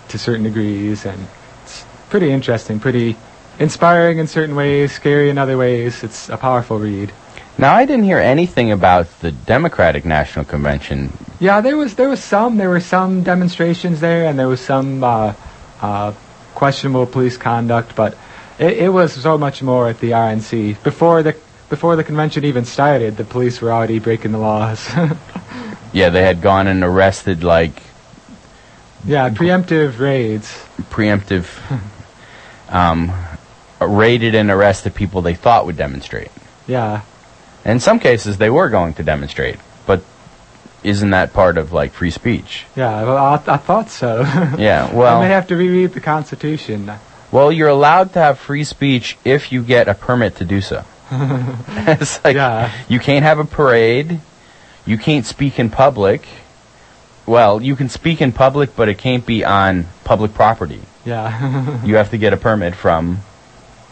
to 0.09 0.19
certain 0.19 0.43
degrees, 0.43 1.03
and 1.03 1.25
it's 1.63 1.83
pretty 2.11 2.29
interesting, 2.29 2.79
pretty 2.79 3.15
inspiring 3.59 4.17
in 4.19 4.27
certain 4.27 4.55
ways, 4.55 4.91
scary 4.91 5.29
in 5.29 5.37
other 5.37 5.57
ways. 5.57 6.03
It's 6.03 6.29
a 6.29 6.37
powerful 6.37 6.79
read. 6.79 7.11
now 7.57 7.75
I 7.75 7.85
didn't 7.85 8.05
hear 8.05 8.19
anything 8.19 8.71
about 8.71 9.07
the 9.19 9.31
Democratic 9.31 10.05
National 10.05 10.45
Convention. 10.45 11.11
Yeah, 11.39 11.61
there 11.61 11.77
was 11.77 11.95
there 11.95 12.09
was 12.09 12.23
some 12.23 12.57
there 12.57 12.69
were 12.69 12.81
some 12.81 13.23
demonstrations 13.23 13.99
there, 13.99 14.25
and 14.25 14.37
there 14.39 14.47
was 14.47 14.59
some 14.61 15.03
uh, 15.03 15.33
uh, 15.81 16.13
questionable 16.55 17.05
police 17.05 17.37
conduct, 17.37 17.95
but 17.95 18.17
it, 18.57 18.77
it 18.77 18.89
was 18.89 19.13
so 19.13 19.37
much 19.37 19.61
more 19.61 19.87
at 19.89 19.99
the 19.99 20.11
RNC 20.11 20.81
before 20.83 21.23
the 21.23 21.35
before 21.69 21.95
the 21.95 22.03
convention 22.03 22.43
even 22.45 22.65
started. 22.65 23.15
The 23.17 23.23
police 23.23 23.61
were 23.61 23.71
already 23.71 23.99
breaking 23.99 24.31
the 24.31 24.39
laws. 24.39 24.89
Yeah, 25.91 26.09
they 26.11 26.21
had 26.23 26.41
gone 26.41 26.67
and 26.67 26.83
arrested 26.83 27.43
like 27.43 27.81
yeah, 29.05 29.29
preemptive 29.31 29.97
raids. 29.97 30.45
preemptive, 30.91 31.47
um, 32.69 33.11
raided 33.81 34.35
and 34.35 34.49
arrested 34.51 34.93
people 34.95 35.21
they 35.21 35.33
thought 35.35 35.65
would 35.65 35.77
demonstrate. 35.77 36.31
Yeah, 36.67 37.01
In 37.65 37.79
some 37.79 37.99
cases, 37.99 38.37
they 38.37 38.49
were 38.49 38.69
going 38.69 38.93
to 38.95 39.03
demonstrate, 39.03 39.57
but 39.85 40.01
isn't 40.83 41.09
that 41.11 41.33
part 41.33 41.57
of 41.57 41.71
like 41.73 41.91
free 41.93 42.11
speech? 42.11 42.65
yeah. 42.75 43.03
Well, 43.03 43.17
I, 43.17 43.33
I 43.53 43.57
thought 43.57 43.89
so. 43.89 44.21
Yeah. 44.57 44.93
Well, 44.93 45.17
I 45.17 45.21
may 45.27 45.29
have 45.33 45.47
to 45.47 45.55
reread 45.55 45.93
the 45.93 45.99
Constitution. 46.01 46.91
well, 47.31 47.51
you're 47.51 47.67
allowed 47.69 48.13
to 48.13 48.19
have 48.19 48.39
free 48.39 48.63
speech 48.63 49.17
if 49.25 49.51
you 49.51 49.63
get 49.63 49.87
a 49.87 49.93
permit 49.93 50.35
to 50.37 50.45
do 50.45 50.61
so. 50.61 50.83
it's 51.11 52.23
like 52.23 52.35
Yeah. 52.35 52.71
you 52.87 52.99
can't 52.99 53.23
have 53.23 53.39
a 53.39 53.45
parade, 53.45 54.19
you 54.85 54.97
can't 54.97 55.25
speak 55.25 55.59
in 55.59 55.69
public. 55.69 56.25
Well, 57.25 57.61
you 57.61 57.75
can 57.75 57.89
speak 57.89 58.21
in 58.21 58.31
public, 58.31 58.75
but 58.75 58.89
it 58.89 58.97
can't 58.97 59.25
be 59.25 59.43
on 59.45 59.85
public 60.03 60.33
property. 60.33 60.81
Yeah, 61.05 61.83
you 61.85 61.95
have 61.95 62.09
to 62.11 62.17
get 62.17 62.33
a 62.33 62.37
permit 62.37 62.73
from 62.75 63.19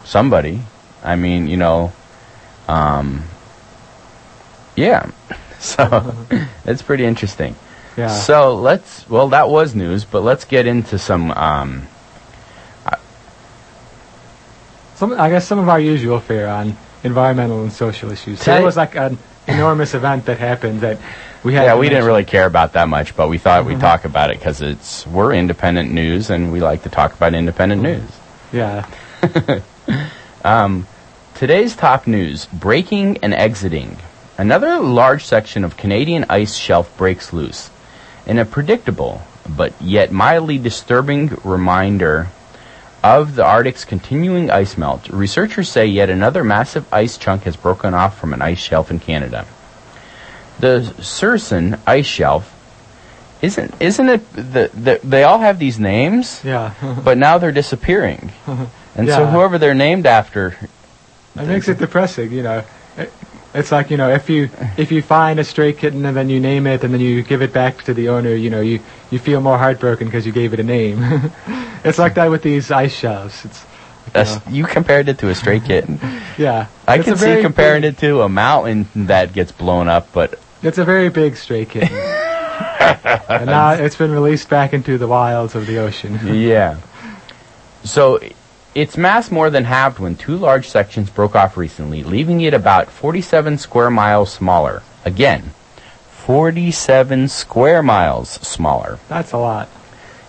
somebody. 0.08 0.62
I 1.04 1.15
mean, 1.15 1.48
you 1.48 1.58
know, 1.58 1.91
um, 2.67 3.24
yeah. 4.76 5.12
So 5.60 6.15
it's 6.65 6.84
pretty 6.84 7.04
interesting. 7.04 7.56
yeah. 7.98 8.10
So 8.10 8.54
let's. 8.56 9.10
Well, 9.10 9.30
that 9.30 9.50
was 9.50 9.74
news, 9.74 10.06
but 10.06 10.22
let's 10.22 10.46
get 10.46 10.67
into 10.67 10.98
some. 11.00 11.32
Um, 11.32 11.88
Some, 14.96 15.13
I 15.20 15.30
guess 15.30 15.48
some 15.48 15.60
of 15.60 15.70
our 15.70 15.80
usual 15.80 16.20
fare 16.20 16.48
on 16.48 16.76
environmental 17.04 17.62
and 17.63 17.72
social 17.72 18.12
issues. 18.12 18.39
Tell- 18.39 18.56
There 18.56 18.65
was 18.65 18.78
like 18.78 18.96
an 18.96 19.17
enormous 19.48 19.93
event 19.93 20.26
that 20.26 20.38
happened 20.39 20.82
that 20.82 21.00
we 21.43 21.54
had. 21.54 21.63
yeah, 21.65 21.76
we 21.78 21.89
didn't 21.89 22.06
really 22.06 22.26
care 22.26 22.46
about 22.46 22.74
that 22.74 22.88
much, 22.88 23.15
but 23.15 23.30
we 23.30 23.38
thought 23.38 23.65
we'd 23.65 23.80
talk 23.80 24.06
about 24.06 24.32
it 24.32 24.39
because 24.39 24.62
it's 24.62 25.06
we're 25.08 25.34
independent 25.34 25.91
news, 25.91 26.30
and 26.30 26.52
we 26.52 26.60
like 26.62 26.84
to 26.84 26.89
talk 26.89 27.13
about 27.13 27.34
independent 27.34 27.82
news. 27.82 28.10
Yeah. 28.52 28.88
Um, 30.43 30.88
today's 31.36 31.76
top 31.76 32.08
news 32.08 32.45
breaking 32.45 33.17
and 33.17 33.34
exiting. 33.34 33.97
Another 34.38 34.80
large 34.80 35.26
section 35.26 35.63
of 35.65 35.76
Canadian 35.76 36.26
ice 36.30 36.56
shelf 36.56 36.95
breaks 36.97 37.34
loose. 37.34 37.69
In 38.26 38.38
a 38.38 38.45
predictable, 38.45 39.23
but 39.50 39.73
yet 39.82 40.12
mildly 40.12 40.58
disturbing 40.58 41.36
reminder 41.43 42.28
of 43.04 43.36
the 43.36 43.43
Arctic's 43.43 43.84
continuing 43.84 44.50
ice 44.50 44.78
melt, 44.78 45.10
researchers 45.10 45.67
say 45.69 45.86
yet 45.88 46.10
another 46.10 46.43
massive 46.43 46.86
ice 46.93 47.17
chunk 47.17 47.43
has 47.43 47.56
broken 47.58 47.93
off 47.93 48.17
from 48.17 48.32
an 48.32 48.41
ice 48.41 48.60
shelf 48.60 48.89
in 48.91 49.00
Canada. 49.00 49.45
The 50.60 50.93
Serson 51.02 51.80
ice 51.86 52.06
shelf 52.06 52.54
isn't 53.41 53.73
isn't 53.82 54.10
it 54.10 54.34
the, 54.34 54.69
the 54.73 55.00
they 55.04 55.23
all 55.23 55.39
have 55.39 55.60
these 55.60 55.78
names, 55.80 56.41
Yeah. 56.43 56.73
but 57.04 57.17
now 57.17 57.38
they're 57.38 57.52
disappearing. 57.52 58.32
And 58.97 59.07
so 59.07 59.25
whoever 59.25 59.57
they're 59.57 59.75
named 59.75 60.05
after 60.05 60.57
It 61.36 61.47
makes 61.47 61.67
it 61.67 61.77
depressing, 61.77 62.31
you 62.31 62.43
know. 62.43 62.63
It, 62.97 63.13
it's 63.53 63.71
like 63.71 63.89
you 63.91 63.97
know, 63.97 64.10
if 64.10 64.29
you 64.29 64.49
if 64.75 64.91
you 64.91 65.01
find 65.01 65.39
a 65.39 65.43
stray 65.43 65.73
kitten 65.73 66.05
and 66.05 66.17
then 66.17 66.29
you 66.29 66.39
name 66.39 66.67
it 66.67 66.83
and 66.83 66.93
then 66.93 67.01
you 67.01 67.23
give 67.23 67.41
it 67.41 67.53
back 67.53 67.83
to 67.83 67.93
the 67.93 68.10
owner, 68.10 68.33
you 68.33 68.49
know, 68.49 68.62
you 68.62 68.79
you 69.12 69.19
feel 69.19 69.41
more 69.41 69.57
heartbroken 69.57 70.07
because 70.07 70.25
you 70.25 70.31
gave 70.31 70.53
it 70.53 70.60
a 70.60 70.63
name. 70.63 70.99
it's 71.83 71.97
like 71.97 72.15
that 72.15 72.29
with 72.29 72.43
these 72.43 72.71
ice 72.71 72.93
shelves. 72.93 73.45
It's 73.45 73.65
you 74.15 74.23
know, 74.23 74.41
you 74.49 74.65
compared 74.65 75.10
it 75.10 75.19
to 75.19 75.29
a 75.29 75.36
stray 75.36 75.60
kitten. 75.60 75.99
yeah. 76.38 76.67
I 76.88 76.99
can 76.99 77.17
see 77.17 77.41
comparing 77.41 77.81
big, 77.81 77.95
it 77.95 77.97
to 77.99 78.21
a 78.21 78.29
mountain 78.29 78.88
that 78.95 79.33
gets 79.33 79.51
blown 79.51 79.88
up, 79.88 80.12
but 80.13 80.39
It's 80.63 80.77
a 80.77 80.86
very 80.86 81.10
big 81.10 81.36
stray 81.36 81.65
kitten. 81.65 81.89
and 82.79 83.45
now 83.45 83.71
it's 83.71 83.95
been 83.95 84.12
released 84.12 84.49
back 84.49 84.73
into 84.73 84.97
the 84.97 85.07
wilds 85.07 85.55
of 85.55 85.67
the 85.67 85.79
ocean. 85.79 86.19
yeah. 86.36 86.77
So 87.83 88.19
its 88.77 88.95
mass 88.95 89.31
more 89.31 89.49
than 89.49 89.63
halved 89.63 89.97
when 89.97 90.15
two 90.15 90.37
large 90.37 90.69
sections 90.69 91.09
broke 91.09 91.35
off 91.35 91.57
recently, 91.57 92.03
leaving 92.03 92.41
it 92.41 92.53
about 92.53 92.91
47 92.91 93.57
square 93.57 93.89
miles 93.89 94.31
smaller. 94.31 94.83
Again, 95.03 95.49
47 96.11 97.27
square 97.27 97.81
miles 97.81 98.29
smaller. 98.29 98.99
That's 99.09 99.31
a 99.31 99.39
lot. 99.39 99.67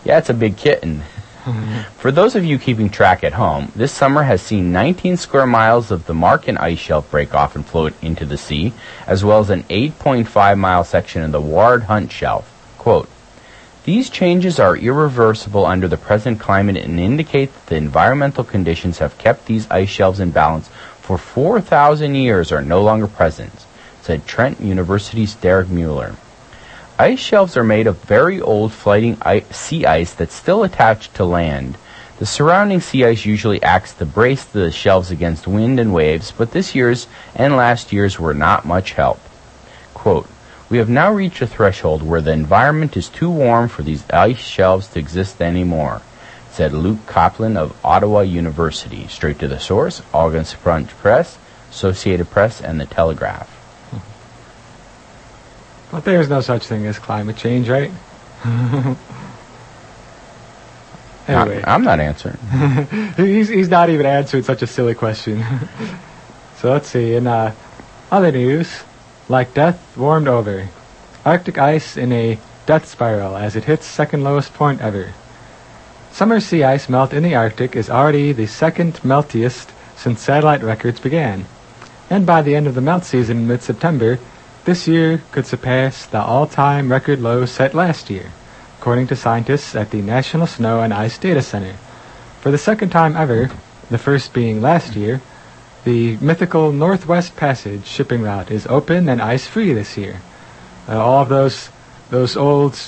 Yeah, 0.02 0.16
it's 0.16 0.30
a 0.30 0.34
big 0.34 0.56
kitten. 0.56 1.02
For 1.98 2.10
those 2.10 2.36
of 2.36 2.44
you 2.46 2.58
keeping 2.58 2.88
track 2.88 3.22
at 3.22 3.34
home, 3.34 3.70
this 3.76 3.92
summer 3.92 4.22
has 4.22 4.40
seen 4.40 4.72
19 4.72 5.18
square 5.18 5.46
miles 5.46 5.90
of 5.90 6.06
the 6.06 6.14
Markham 6.14 6.56
ice 6.58 6.78
shelf 6.78 7.10
break 7.10 7.34
off 7.34 7.54
and 7.54 7.66
float 7.66 7.92
into 8.00 8.24
the 8.24 8.38
sea, 8.38 8.72
as 9.06 9.22
well 9.22 9.40
as 9.40 9.50
an 9.50 9.64
8.5 9.64 10.58
mile 10.58 10.84
section 10.84 11.22
of 11.22 11.32
the 11.32 11.40
Ward 11.40 11.82
Hunt 11.82 12.10
shelf. 12.10 12.50
Quote, 12.78 13.10
these 13.88 14.10
changes 14.10 14.60
are 14.60 14.76
irreversible 14.76 15.64
under 15.64 15.88
the 15.88 15.96
present 15.96 16.38
climate 16.38 16.76
and 16.76 17.00
indicate 17.00 17.54
that 17.54 17.66
the 17.68 17.76
environmental 17.76 18.44
conditions 18.44 18.98
have 18.98 19.16
kept 19.16 19.46
these 19.46 19.66
ice 19.70 19.88
shelves 19.88 20.20
in 20.20 20.30
balance 20.30 20.68
for 21.00 21.16
4,000 21.16 22.14
years 22.14 22.52
are 22.52 22.60
no 22.60 22.82
longer 22.82 23.06
present, 23.06 23.64
said 24.02 24.26
Trent 24.26 24.60
University's 24.60 25.34
Derek 25.36 25.70
Mueller. 25.70 26.16
Ice 26.98 27.18
shelves 27.18 27.56
are 27.56 27.64
made 27.64 27.86
of 27.86 27.96
very 28.00 28.38
old 28.42 28.74
floating 28.74 29.16
i- 29.22 29.40
sea 29.50 29.86
ice 29.86 30.12
that's 30.12 30.34
still 30.34 30.64
attached 30.64 31.14
to 31.14 31.24
land. 31.24 31.78
The 32.18 32.26
surrounding 32.26 32.82
sea 32.82 33.06
ice 33.06 33.24
usually 33.24 33.62
acts 33.62 33.94
to 33.94 34.04
brace 34.04 34.44
the 34.44 34.70
shelves 34.70 35.10
against 35.10 35.48
wind 35.48 35.80
and 35.80 35.94
waves, 35.94 36.30
but 36.36 36.52
this 36.52 36.74
year's 36.74 37.06
and 37.34 37.56
last 37.56 37.90
year's 37.90 38.20
were 38.20 38.34
not 38.34 38.66
much 38.66 38.92
help. 38.92 39.18
Quote, 39.94 40.28
we 40.70 40.78
have 40.78 40.88
now 40.88 41.12
reached 41.12 41.40
a 41.40 41.46
threshold 41.46 42.02
where 42.02 42.20
the 42.20 42.32
environment 42.32 42.96
is 42.96 43.08
too 43.08 43.30
warm 43.30 43.68
for 43.68 43.82
these 43.82 44.08
ice 44.10 44.38
shelves 44.38 44.88
to 44.88 44.98
exist 44.98 45.40
anymore, 45.40 46.02
said 46.50 46.72
Luke 46.72 47.06
Copland 47.06 47.56
of 47.56 47.76
Ottawa 47.84 48.20
University. 48.20 49.06
Straight 49.08 49.38
to 49.38 49.48
the 49.48 49.58
source, 49.58 50.02
Agence 50.12 50.54
France 50.54 50.92
Presse, 50.92 51.38
Associated 51.70 52.30
Press, 52.30 52.60
and 52.60 52.80
The 52.80 52.86
Telegraph. 52.86 53.54
But 55.90 56.04
there's 56.04 56.28
no 56.28 56.42
such 56.42 56.66
thing 56.66 56.86
as 56.86 56.98
climate 56.98 57.36
change, 57.36 57.68
right? 57.70 57.90
anyway, 61.26 61.62
I, 61.62 61.74
am 61.74 61.82
not 61.82 61.98
answering. 61.98 62.36
he's, 63.16 63.48
he's 63.48 63.70
not 63.70 63.88
even 63.88 64.04
answering 64.04 64.42
such 64.42 64.60
a 64.60 64.66
silly 64.66 64.94
question. 64.94 65.42
so 66.58 66.70
let's 66.70 66.88
see. 66.88 67.14
In 67.14 67.26
uh, 67.26 67.54
other 68.10 68.30
news, 68.30 68.82
like 69.28 69.54
death 69.54 69.96
warmed 69.96 70.28
over. 70.28 70.68
Arctic 71.24 71.58
ice 71.58 71.96
in 71.96 72.12
a 72.12 72.38
death 72.66 72.86
spiral 72.86 73.36
as 73.36 73.56
it 73.56 73.64
hits 73.64 73.86
second 73.86 74.24
lowest 74.24 74.54
point 74.54 74.80
ever. 74.80 75.12
Summer 76.12 76.40
sea 76.40 76.64
ice 76.64 76.88
melt 76.88 77.12
in 77.12 77.22
the 77.22 77.34
Arctic 77.34 77.76
is 77.76 77.90
already 77.90 78.32
the 78.32 78.46
second 78.46 78.94
meltiest 79.04 79.70
since 79.96 80.20
satellite 80.20 80.62
records 80.62 81.00
began. 81.00 81.46
And 82.10 82.24
by 82.24 82.42
the 82.42 82.56
end 82.56 82.66
of 82.66 82.74
the 82.74 82.80
melt 82.80 83.04
season 83.04 83.38
in 83.38 83.46
mid-September, 83.46 84.18
this 84.64 84.88
year 84.88 85.22
could 85.32 85.46
surpass 85.46 86.06
the 86.06 86.20
all-time 86.20 86.90
record 86.90 87.20
low 87.20 87.44
set 87.46 87.74
last 87.74 88.10
year, 88.10 88.32
according 88.78 89.06
to 89.08 89.16
scientists 89.16 89.74
at 89.74 89.90
the 89.90 90.02
National 90.02 90.46
Snow 90.46 90.80
and 90.80 90.92
Ice 90.92 91.18
Data 91.18 91.42
Center. 91.42 91.74
For 92.40 92.50
the 92.50 92.58
second 92.58 92.90
time 92.90 93.16
ever, 93.16 93.50
the 93.90 93.98
first 93.98 94.32
being 94.32 94.60
last 94.60 94.96
year, 94.96 95.20
the 95.84 96.16
mythical 96.18 96.72
Northwest 96.72 97.36
Passage 97.36 97.86
shipping 97.86 98.22
route 98.22 98.50
is 98.50 98.66
open 98.66 99.08
and 99.08 99.22
ice-free 99.22 99.72
this 99.72 99.96
year. 99.96 100.20
Uh, 100.88 100.98
all 100.98 101.22
of 101.22 101.28
those 101.28 101.70
those 102.10 102.36
old 102.36 102.78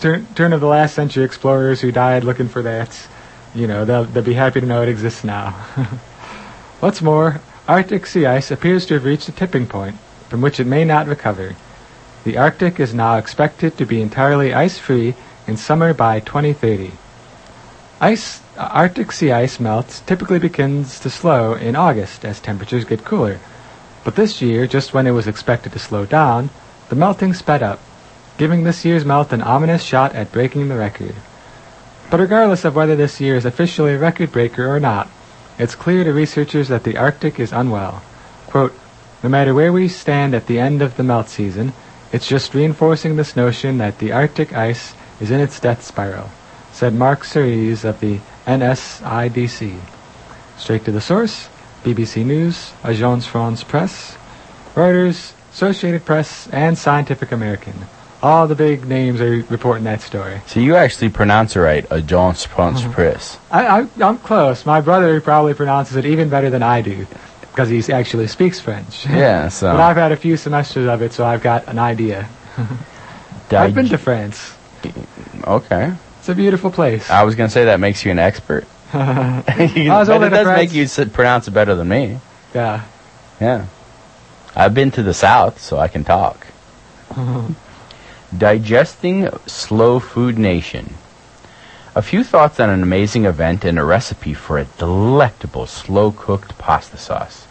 turn, 0.00 0.26
turn 0.34 0.52
of 0.52 0.60
the 0.60 0.66
last 0.66 0.94
century 0.94 1.24
explorers 1.24 1.80
who 1.80 1.92
died 1.92 2.24
looking 2.24 2.48
for 2.48 2.62
that, 2.62 3.06
you 3.54 3.66
know, 3.66 3.84
they'll, 3.84 4.04
they'll 4.04 4.22
be 4.22 4.34
happy 4.34 4.60
to 4.60 4.66
know 4.66 4.82
it 4.82 4.88
exists 4.88 5.24
now. 5.24 5.50
What's 6.80 7.00
more, 7.00 7.40
Arctic 7.68 8.06
sea 8.06 8.26
ice 8.26 8.50
appears 8.50 8.86
to 8.86 8.94
have 8.94 9.04
reached 9.04 9.28
a 9.28 9.32
tipping 9.32 9.66
point 9.66 9.96
from 10.28 10.40
which 10.40 10.60
it 10.60 10.66
may 10.66 10.84
not 10.84 11.06
recover. 11.06 11.54
The 12.24 12.36
Arctic 12.36 12.80
is 12.80 12.92
now 12.92 13.16
expected 13.16 13.78
to 13.78 13.86
be 13.86 14.02
entirely 14.02 14.52
ice-free 14.52 15.14
in 15.46 15.56
summer 15.56 15.94
by 15.94 16.20
2030. 16.20 16.92
Ice, 18.00 18.42
Arctic 18.58 19.10
sea 19.10 19.32
ice 19.32 19.58
melt 19.58 20.02
typically 20.06 20.38
begins 20.38 21.00
to 21.00 21.08
slow 21.08 21.54
in 21.54 21.74
August 21.74 22.24
as 22.24 22.40
temperatures 22.40 22.84
get 22.84 23.04
cooler. 23.04 23.40
But 24.04 24.16
this 24.16 24.42
year, 24.42 24.66
just 24.66 24.92
when 24.92 25.06
it 25.06 25.12
was 25.12 25.26
expected 25.26 25.72
to 25.72 25.78
slow 25.78 26.04
down, 26.04 26.50
the 26.88 26.96
melting 26.96 27.32
sped 27.34 27.62
up 27.62 27.80
giving 28.38 28.64
this 28.64 28.84
year's 28.84 29.04
melt 29.04 29.32
an 29.32 29.42
ominous 29.42 29.82
shot 29.82 30.14
at 30.14 30.32
breaking 30.32 30.68
the 30.68 30.76
record. 30.76 31.14
But 32.10 32.20
regardless 32.20 32.64
of 32.64 32.76
whether 32.76 32.94
this 32.94 33.20
year 33.20 33.36
is 33.36 33.44
officially 33.44 33.94
a 33.94 33.98
record 33.98 34.30
breaker 34.30 34.66
or 34.66 34.78
not, 34.78 35.08
it's 35.58 35.74
clear 35.74 36.04
to 36.04 36.12
researchers 36.12 36.68
that 36.68 36.84
the 36.84 36.98
Arctic 36.98 37.40
is 37.40 37.52
unwell. 37.52 38.02
Quote, 38.46 38.78
no 39.22 39.30
matter 39.30 39.54
where 39.54 39.72
we 39.72 39.88
stand 39.88 40.34
at 40.34 40.46
the 40.46 40.60
end 40.60 40.82
of 40.82 40.96
the 40.96 41.02
melt 41.02 41.28
season, 41.28 41.72
it's 42.12 42.28
just 42.28 42.54
reinforcing 42.54 43.16
this 43.16 43.34
notion 43.34 43.78
that 43.78 43.98
the 43.98 44.12
Arctic 44.12 44.52
ice 44.52 44.94
is 45.18 45.30
in 45.30 45.40
its 45.40 45.58
death 45.58 45.82
spiral, 45.82 46.30
said 46.76 46.92
Mark 46.92 47.22
Serreze 47.24 47.86
of 47.86 47.98
the 48.00 48.20
NSIDC. 48.46 49.78
Straight 50.58 50.84
to 50.84 50.92
the 50.92 51.00
source, 51.00 51.48
BBC 51.82 52.22
News, 52.22 52.72
Agence 52.82 53.24
France 53.26 53.64
Presse, 53.64 54.14
Reuters, 54.74 55.32
Associated 55.52 56.04
Press, 56.04 56.46
and 56.52 56.76
Scientific 56.76 57.32
American. 57.32 57.72
All 58.22 58.46
the 58.46 58.54
big 58.54 58.84
names 58.86 59.22
are 59.22 59.42
reporting 59.48 59.84
that 59.84 60.02
story. 60.02 60.42
So 60.46 60.60
you 60.60 60.74
actually 60.76 61.08
pronounce 61.08 61.56
it 61.56 61.60
right, 61.60 61.88
Agence 61.88 62.46
France 62.46 62.82
Mm-hmm. 62.82 62.92
Presse. 62.92 63.38
I, 63.50 63.80
I, 63.80 63.86
I'm 64.04 64.18
close. 64.18 64.66
My 64.66 64.82
brother 64.82 65.18
probably 65.22 65.54
pronounces 65.54 65.96
it 65.96 66.04
even 66.04 66.28
better 66.28 66.50
than 66.50 66.62
I 66.62 66.82
do 66.82 67.06
because 67.40 67.70
he 67.70 67.90
actually 67.90 68.26
speaks 68.26 68.60
French. 68.60 69.06
Yeah, 69.06 69.48
so. 69.58 69.72
but 69.72 69.80
I've 69.80 69.96
had 69.96 70.12
a 70.12 70.16
few 70.16 70.36
semesters 70.36 70.86
of 70.88 71.00
it, 71.00 71.14
so 71.14 71.24
I've 71.24 71.42
got 71.42 71.68
an 71.68 71.78
idea. 71.78 72.28
I've 73.50 73.74
been 73.74 73.88
to 73.88 73.96
France. 73.98 74.52
Okay. 75.44 75.94
It's 76.26 76.32
a 76.32 76.34
beautiful 76.34 76.72
place. 76.72 77.08
I 77.08 77.22
was 77.22 77.36
going 77.36 77.46
to 77.46 77.52
say 77.52 77.66
that 77.66 77.78
makes 77.78 78.04
you 78.04 78.10
an 78.10 78.18
expert. 78.18 78.64
You- 78.64 78.68
I 78.98 79.98
was 80.00 80.08
but 80.08 80.24
it 80.24 80.30
does 80.30 80.44
France. 80.44 80.58
make 80.58 80.72
you 80.72 81.06
pronounce 81.06 81.46
it 81.46 81.52
better 81.52 81.76
than 81.76 81.86
me. 81.86 82.18
yeah. 82.52 82.82
Yeah. 83.40 83.66
I've 84.56 84.74
been 84.74 84.90
to 84.90 85.04
the 85.04 85.14
South, 85.14 85.60
so 85.60 85.78
I 85.78 85.86
can 85.86 86.02
talk. 86.02 86.48
Digesting 88.36 89.28
Slow 89.46 90.00
Food 90.00 90.36
Nation. 90.36 90.94
A 91.94 92.02
few 92.02 92.24
thoughts 92.24 92.58
on 92.58 92.70
an 92.70 92.82
amazing 92.82 93.24
event 93.24 93.64
and 93.64 93.78
a 93.78 93.84
recipe 93.84 94.34
for 94.34 94.58
a 94.58 94.64
delectable 94.64 95.68
slow 95.68 96.10
cooked 96.10 96.58
pasta 96.58 96.96
sauce. 96.96 97.46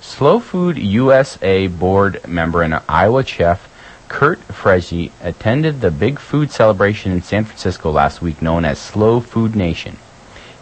Slow 0.00 0.40
Food 0.40 0.78
USA 0.78 1.66
board 1.66 2.26
member 2.26 2.62
and 2.62 2.80
Iowa 2.88 3.26
chef 3.26 3.69
Kurt 4.10 4.40
Friese 4.40 5.12
attended 5.22 5.80
the 5.80 5.92
big 5.92 6.18
food 6.18 6.50
celebration 6.50 7.12
in 7.12 7.22
San 7.22 7.44
Francisco 7.44 7.92
last 7.92 8.20
week 8.20 8.42
known 8.42 8.64
as 8.64 8.78
Slow 8.80 9.20
Food 9.20 9.54
Nation. 9.54 9.98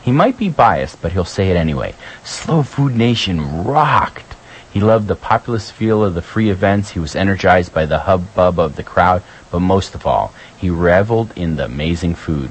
He 0.03 0.13
might 0.13 0.37
be 0.37 0.51
biased, 0.51 1.01
but 1.01 1.13
he'll 1.13 1.25
say 1.25 1.51
it 1.51 1.57
anyway. 1.57 1.95
Slow 2.23 2.63
Food 2.63 2.95
Nation 2.95 3.65
rocked. 3.65 4.37
He 4.71 4.81
loved 4.81 5.09
the 5.09 5.17
populous 5.17 5.71
feel 5.71 6.05
of 6.05 6.15
the 6.15 6.21
free 6.21 6.51
events. 6.51 6.91
He 6.91 7.01
was 7.01 7.17
energized 7.17 7.73
by 7.73 7.87
the 7.87 8.01
hubbub 8.01 8.61
of 8.61 8.77
the 8.77 8.85
crowd, 8.85 9.23
but 9.51 9.61
most 9.61 9.95
of 9.95 10.07
all, 10.07 10.35
he 10.57 10.69
reveled 10.69 11.33
in 11.35 11.57
the 11.57 11.65
amazing 11.65 12.17
food. 12.17 12.51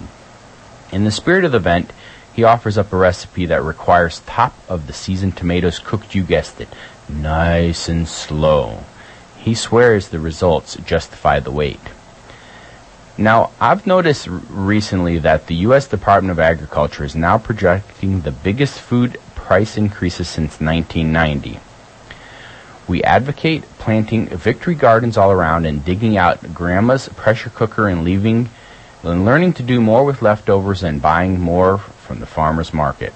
In 0.92 1.04
the 1.04 1.12
spirit 1.12 1.46
of 1.46 1.52
the 1.52 1.60
event, 1.60 1.94
he 2.34 2.44
offers 2.44 2.76
up 2.76 2.92
a 2.92 2.98
recipe 2.98 3.46
that 3.46 3.62
requires 3.62 4.22
top 4.22 4.56
of 4.68 4.88
the 4.88 4.94
season 4.94 5.32
tomatoes 5.32 5.78
cooked, 5.78 6.16
you 6.16 6.24
guessed 6.24 6.60
it, 6.60 6.70
nice 7.08 7.88
and 7.88 8.08
slow. 8.08 8.84
He 9.38 9.56
swears 9.56 10.10
the 10.10 10.20
results 10.20 10.76
justify 10.86 11.40
the 11.40 11.52
wait. 11.52 11.80
Now, 13.18 13.52
I've 13.60 13.88
noticed 13.88 14.28
recently 14.28 15.18
that 15.20 15.48
the 15.48 15.56
U.S. 15.68 15.88
Department 15.88 16.32
of 16.32 16.40
Agriculture 16.40 17.04
is 17.04 17.16
now 17.16 17.38
projecting 17.38 18.22
the 18.22 18.32
biggest 18.32 18.80
food 18.80 19.18
price 19.34 19.78
increases 19.78 20.28
since 20.28 20.60
1990. 20.60 21.60
We 22.88 23.04
advocate 23.04 23.64
planting 23.80 24.28
victory 24.28 24.76
gardens 24.76 25.18
all 25.18 25.32
around 25.32 25.66
and 25.66 25.84
digging 25.84 26.16
out 26.16 26.54
grandma's 26.54 27.10
pressure 27.10 27.50
cooker 27.50 27.88
and 27.88 28.04
leaving 28.04 28.50
and 29.04 29.26
learning 29.26 29.54
to 29.54 29.64
do 29.64 29.82
more 29.82 30.06
with 30.06 30.22
leftovers 30.22 30.84
and 30.84 31.02
buying 31.02 31.40
more 31.40 31.78
from 31.78 32.20
the 32.20 32.26
farmer's 32.26 32.74
market. 32.74 33.14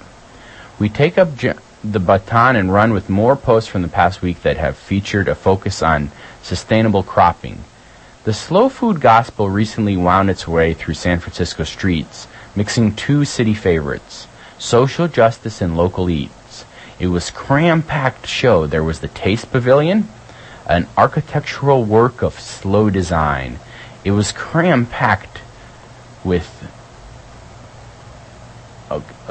We 0.80 0.90
take 0.90 1.18
up 1.18 1.36
j- 1.36 1.54
the 1.84 2.00
baton 2.00 2.56
and 2.56 2.72
run 2.72 2.94
with 2.94 3.10
more 3.10 3.36
posts 3.36 3.70
from 3.70 3.82
the 3.82 3.88
past 3.88 4.22
week 4.22 4.42
that 4.44 4.58
have 4.58 4.78
featured 4.78 5.28
a 5.28 5.36
focus 5.36 5.82
on 5.82 6.12
sustainable 6.44 7.04
cropping. 7.04 7.64
The 8.24 8.34
slow 8.34 8.70
food 8.70 9.02
gospel 9.02 9.50
recently 9.50 9.98
wound 9.98 10.30
its 10.30 10.48
way 10.48 10.74
through 10.76 10.94
San 10.94 11.20
Francisco 11.20 11.64
streets, 11.64 12.28
mixing 12.56 12.96
two 12.96 13.26
city 13.26 13.56
favorites, 13.56 14.28
social 14.60 15.08
justice 15.08 15.60
and 15.60 15.76
local 15.76 16.08
eats. 16.08 16.66
It 17.00 17.08
was 17.08 17.32
cram-packed 17.32 18.28
show. 18.28 18.68
There 18.68 18.84
was 18.84 19.00
the 19.00 19.08
Taste 19.08 19.52
Pavilion, 19.52 20.08
an 20.68 20.88
architectural 20.96 21.84
work 21.84 22.22
of 22.22 22.40
slow 22.40 22.92
design. 22.92 23.60
It 24.06 24.12
was 24.12 24.32
cram-packed 24.32 25.42
with 26.24 26.71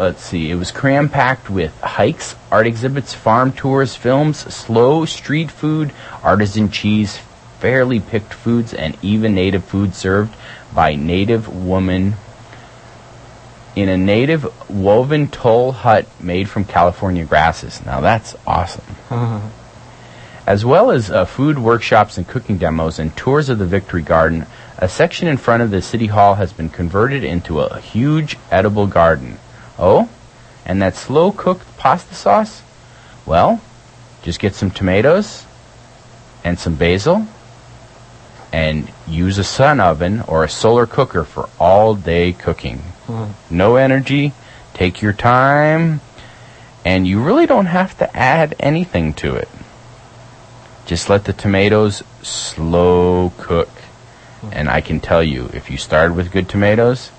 let's 0.01 0.23
see, 0.23 0.51
it 0.51 0.55
was 0.55 0.71
cram 0.71 1.09
packed 1.09 1.51
with 1.51 1.79
hikes, 1.81 2.35
art 2.51 2.67
exhibits, 2.67 3.15
farm 3.15 3.53
tours, 3.53 3.95
films, 3.95 4.39
slow 4.39 5.05
street 5.05 5.51
food, 5.51 5.93
artisan 6.23 6.71
cheese, 6.71 7.19
fairly 7.59 8.01
picked 8.01 8.33
foods, 8.33 8.73
and 8.73 8.97
even 9.03 9.35
native 9.35 9.65
food 9.65 9.95
served 9.95 10.35
by 10.75 10.95
native 10.95 11.49
woman 11.49 12.15
in 13.77 13.89
a 13.89 13.97
native 13.97 14.69
woven 14.69 15.29
toll 15.29 15.73
hut 15.73 16.07
made 16.19 16.49
from 16.49 16.65
California 16.65 17.25
grasses. 17.25 17.85
Now 17.85 18.01
that's 18.01 18.35
awesome 18.47 18.85
as 20.51 20.65
well 20.65 20.91
as 20.91 21.13
uh, 21.13 21.25
food 21.25 21.59
workshops 21.59 22.19
and 22.19 22.27
cooking 22.27 22.59
demos 22.59 22.99
and 22.99 23.17
tours 23.17 23.49
of 23.49 23.59
the 23.59 23.67
Victory 23.67 24.03
Garden, 24.03 24.47
a 24.79 24.89
section 24.89 25.29
in 25.29 25.37
front 25.37 25.63
of 25.63 25.71
the 25.71 25.81
City 25.81 26.07
Hall 26.07 26.35
has 26.35 26.53
been 26.53 26.69
converted 26.69 27.23
into 27.23 27.61
a 27.61 27.79
huge 27.79 28.37
edible 28.51 28.89
garden. 28.89 29.39
Oh? 29.81 30.09
And 30.67 30.81
that 30.83 30.95
slow 30.95 31.33
cooked 31.33 31.67
pasta 31.79 32.15
sauce? 32.15 32.63
Well, 33.27 33.61
just 34.23 34.39
get 34.39 34.55
some 34.55 34.71
tomatoes 34.71 35.47
and 36.45 36.59
some 36.59 36.75
basil 36.75 37.27
and 38.53 38.93
use 39.07 39.39
a 39.39 39.45
sun 39.45 39.81
oven 39.81 40.21
or 40.23 40.45
a 40.45 40.49
solar 40.49 40.87
cooker 40.87 41.25
for 41.25 41.49
all 41.59 41.95
day 41.95 42.33
cooking. 42.33 42.79
Mm-hmm. 43.07 43.57
No 43.57 43.77
energy, 43.77 44.33
take 44.75 45.01
your 45.01 45.13
time, 45.13 46.01
and 46.85 47.07
you 47.07 47.23
really 47.23 47.47
don't 47.47 47.67
have 47.67 47.97
to 47.99 48.17
add 48.17 48.55
anything 48.59 49.15
to 49.15 49.35
it. 49.35 49.49
Just 50.87 51.09
let 51.09 51.25
the 51.25 51.33
tomatoes 51.33 52.03
slow 52.23 53.33
cook. 53.39 53.69
Mm-hmm. 53.69 54.51
And 54.53 54.69
I 54.69 54.81
can 54.81 55.01
tell 55.01 55.23
you, 55.23 55.51
if 55.53 55.71
you 55.71 55.77
start 55.77 56.15
with 56.15 56.33
good 56.33 56.49
tomatoes, 56.49 57.11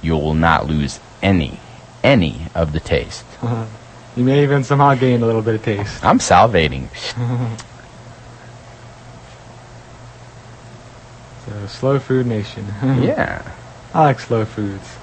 you 0.00 0.16
will 0.16 0.34
not 0.34 0.66
lose 0.66 1.00
any, 1.22 1.60
any 2.02 2.46
of 2.54 2.72
the 2.72 2.80
taste. 2.80 3.24
You 4.16 4.24
may 4.24 4.42
even 4.42 4.64
somehow 4.64 4.96
gain 4.96 5.22
a 5.22 5.26
little 5.26 5.42
bit 5.42 5.54
of 5.54 5.62
taste. 5.62 6.04
I'm 6.04 6.18
salivating. 6.18 6.88
So, 11.48 11.66
Slow 11.66 11.98
Food 11.98 12.26
Nation. 12.26 12.66
yeah. 12.82 13.42
I 13.94 14.04
like 14.04 14.20
slow 14.20 14.44
foods. 14.44 14.96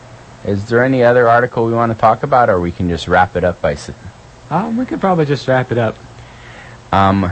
Is 0.44 0.70
there 0.70 0.84
any 0.84 1.04
other 1.04 1.28
article 1.28 1.66
we 1.66 1.74
want 1.74 1.92
to 1.92 1.98
talk 1.98 2.22
about, 2.22 2.50
or 2.50 2.60
we 2.60 2.72
can 2.72 2.88
just 2.88 3.08
wrap 3.08 3.36
it 3.36 3.44
up 3.44 3.62
by? 3.62 3.78
Um, 4.52 4.78
we 4.78 4.86
could 4.86 5.00
probably 5.00 5.26
just 5.26 5.48
wrap 5.48 5.72
it 5.72 5.80
up. 5.80 5.98
Um, 6.92 7.32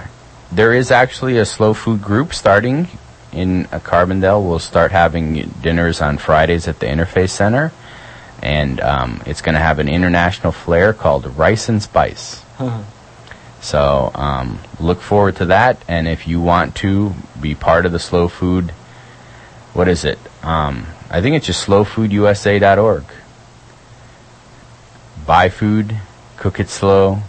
there 0.52 0.73
is 0.73 0.89
actually 0.89 1.38
a 1.38 1.45
slow 1.45 1.76
food 1.76 2.02
group 2.02 2.34
starting 2.34 2.88
in 3.32 3.65
uh, 3.67 3.80
Carbondale. 3.80 4.43
We'll 4.43 4.58
start 4.58 4.91
having 4.91 5.52
dinners 5.62 6.02
on 6.02 6.17
Fridays 6.17 6.67
at 6.67 6.80
the 6.80 6.88
Interfaith 6.88 7.30
Center, 7.30 7.71
and 8.43 8.82
um, 8.82 9.23
it's 9.25 9.41
going 9.41 9.53
to 9.56 9.62
have 9.62 9.79
an 9.79 9.88
international 9.88 10.51
flair 10.51 10.93
called 10.93 11.25
Rice 11.38 11.69
and 11.69 11.82
Spice. 11.82 12.43
So 13.62 14.12
um, 14.13 14.60
look 14.79 14.99
forward 15.01 15.38
to 15.38 15.45
that. 15.45 15.82
And 15.88 16.08
if 16.08 16.27
you 16.27 16.41
want 16.41 16.75
to 16.77 17.13
be 17.39 17.56
part 17.56 17.86
of 17.86 17.93
the 17.93 17.99
slow 17.99 18.27
food, 18.27 18.71
what 19.73 19.88
is 19.88 20.03
it? 20.03 20.19
Um, 20.43 20.88
I 21.10 21.21
think 21.21 21.38
it's 21.38 21.45
just 21.47 21.65
slowfoodusa.org. 21.65 23.06
Buy 25.25 25.47
food, 25.47 25.95
cook 26.36 26.60
it 26.60 26.67
slow, 26.67 27.19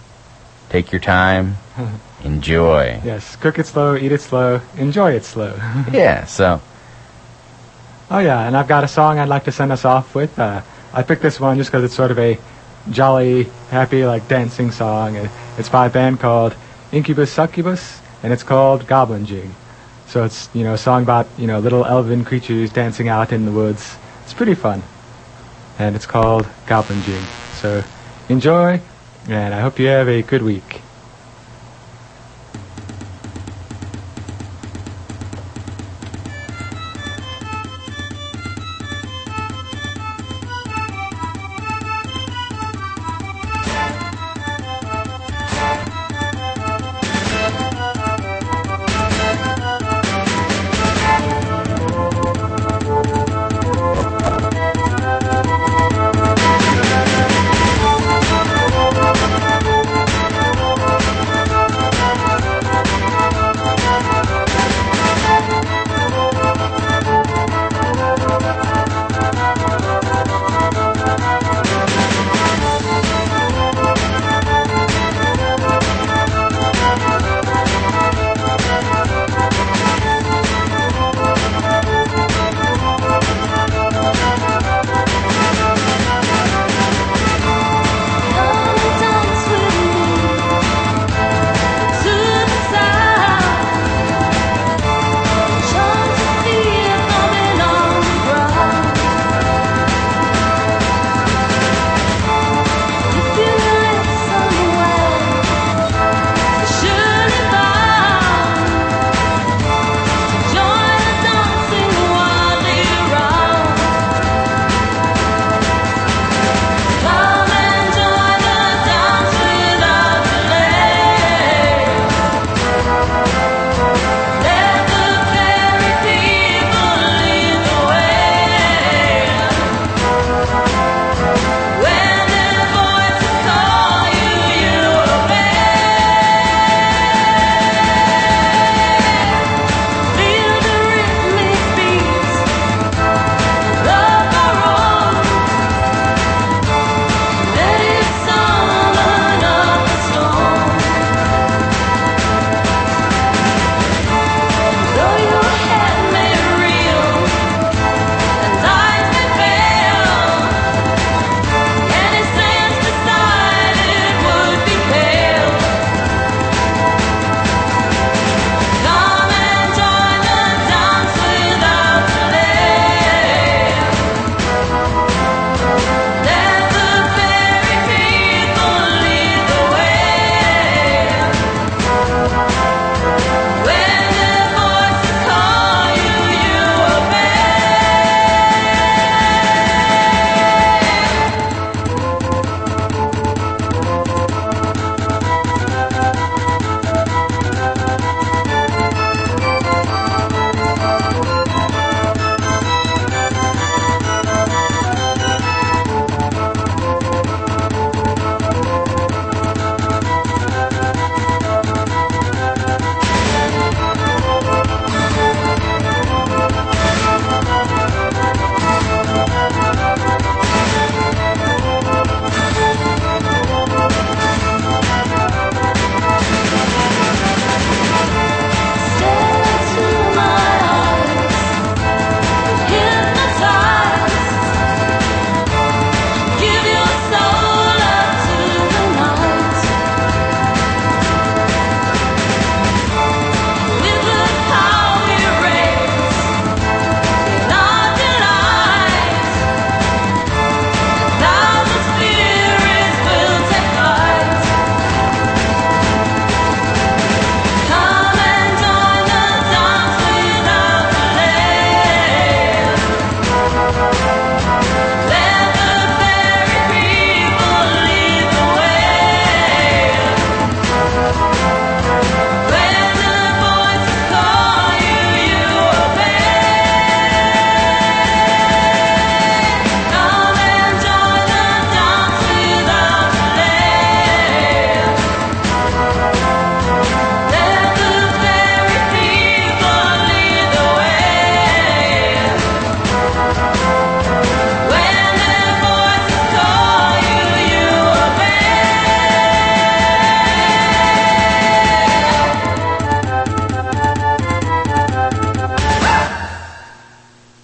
take 0.69 0.91
your 0.91 1.01
time, 1.01 1.57
enjoy. 2.25 3.01
yes, 3.05 3.37
cook 3.37 3.61
it 3.61 3.67
slow, 3.67 3.95
eat 3.95 4.11
it 4.11 4.21
slow, 4.21 4.61
enjoy 4.77 5.13
it 5.13 5.25
slow. 5.25 5.55
Yeah, 5.93 6.25
so 6.25 6.61
Oh 8.11 8.19
yeah, 8.19 8.47
and 8.47 8.57
I've 8.57 8.69
got 8.69 8.85
a 8.85 8.89
song 8.89 9.19
I'd 9.19 9.29
like 9.29 9.45
to 9.45 9.53
send 9.53 9.73
us 9.73 9.85
off 9.85 10.15
with. 10.15 10.39
Uh, 10.39 10.63
I 10.95 11.03
picked 11.03 11.23
this 11.23 11.41
one 11.41 11.59
just 11.59 11.73
because 11.73 11.83
it's 11.83 11.95
sort 11.95 12.13
of 12.13 12.21
a 12.21 12.39
jolly, 12.89 13.45
happy, 13.71 14.07
like 14.07 14.29
dancing 14.29 14.71
song. 14.71 15.17
It's 15.59 15.69
by 15.69 15.87
a 15.87 15.91
band 15.91 16.21
called 16.21 16.55
Incubus 16.93 17.33
Succubus, 17.33 18.01
and 18.23 18.33
it's 18.33 18.45
called 18.45 18.87
Goblin 18.87 19.27
Jig. 19.27 19.51
So 20.07 20.23
it's 20.23 20.49
you 20.55 20.63
know 20.63 20.75
a 20.75 20.79
song 20.79 21.03
about 21.03 21.27
you 21.37 21.49
know 21.49 21.59
little 21.59 21.85
elven 21.85 22.25
creatures 22.25 22.73
dancing 22.73 23.09
out 23.09 23.33
in 23.33 23.45
the 23.45 23.51
woods. 23.51 23.97
It's 24.23 24.33
pretty 24.33 24.55
fun, 24.55 24.85
and 25.81 25.97
it's 25.97 26.07
called 26.07 26.47
Goblin 26.69 27.03
Jig. 27.03 27.25
So 27.55 27.83
enjoy, 28.29 28.81
and 29.29 29.53
I 29.53 29.61
hope 29.63 29.81
you 29.81 29.89
have 29.89 30.09
a 30.09 30.23
good 30.23 30.43
week. 30.43 30.81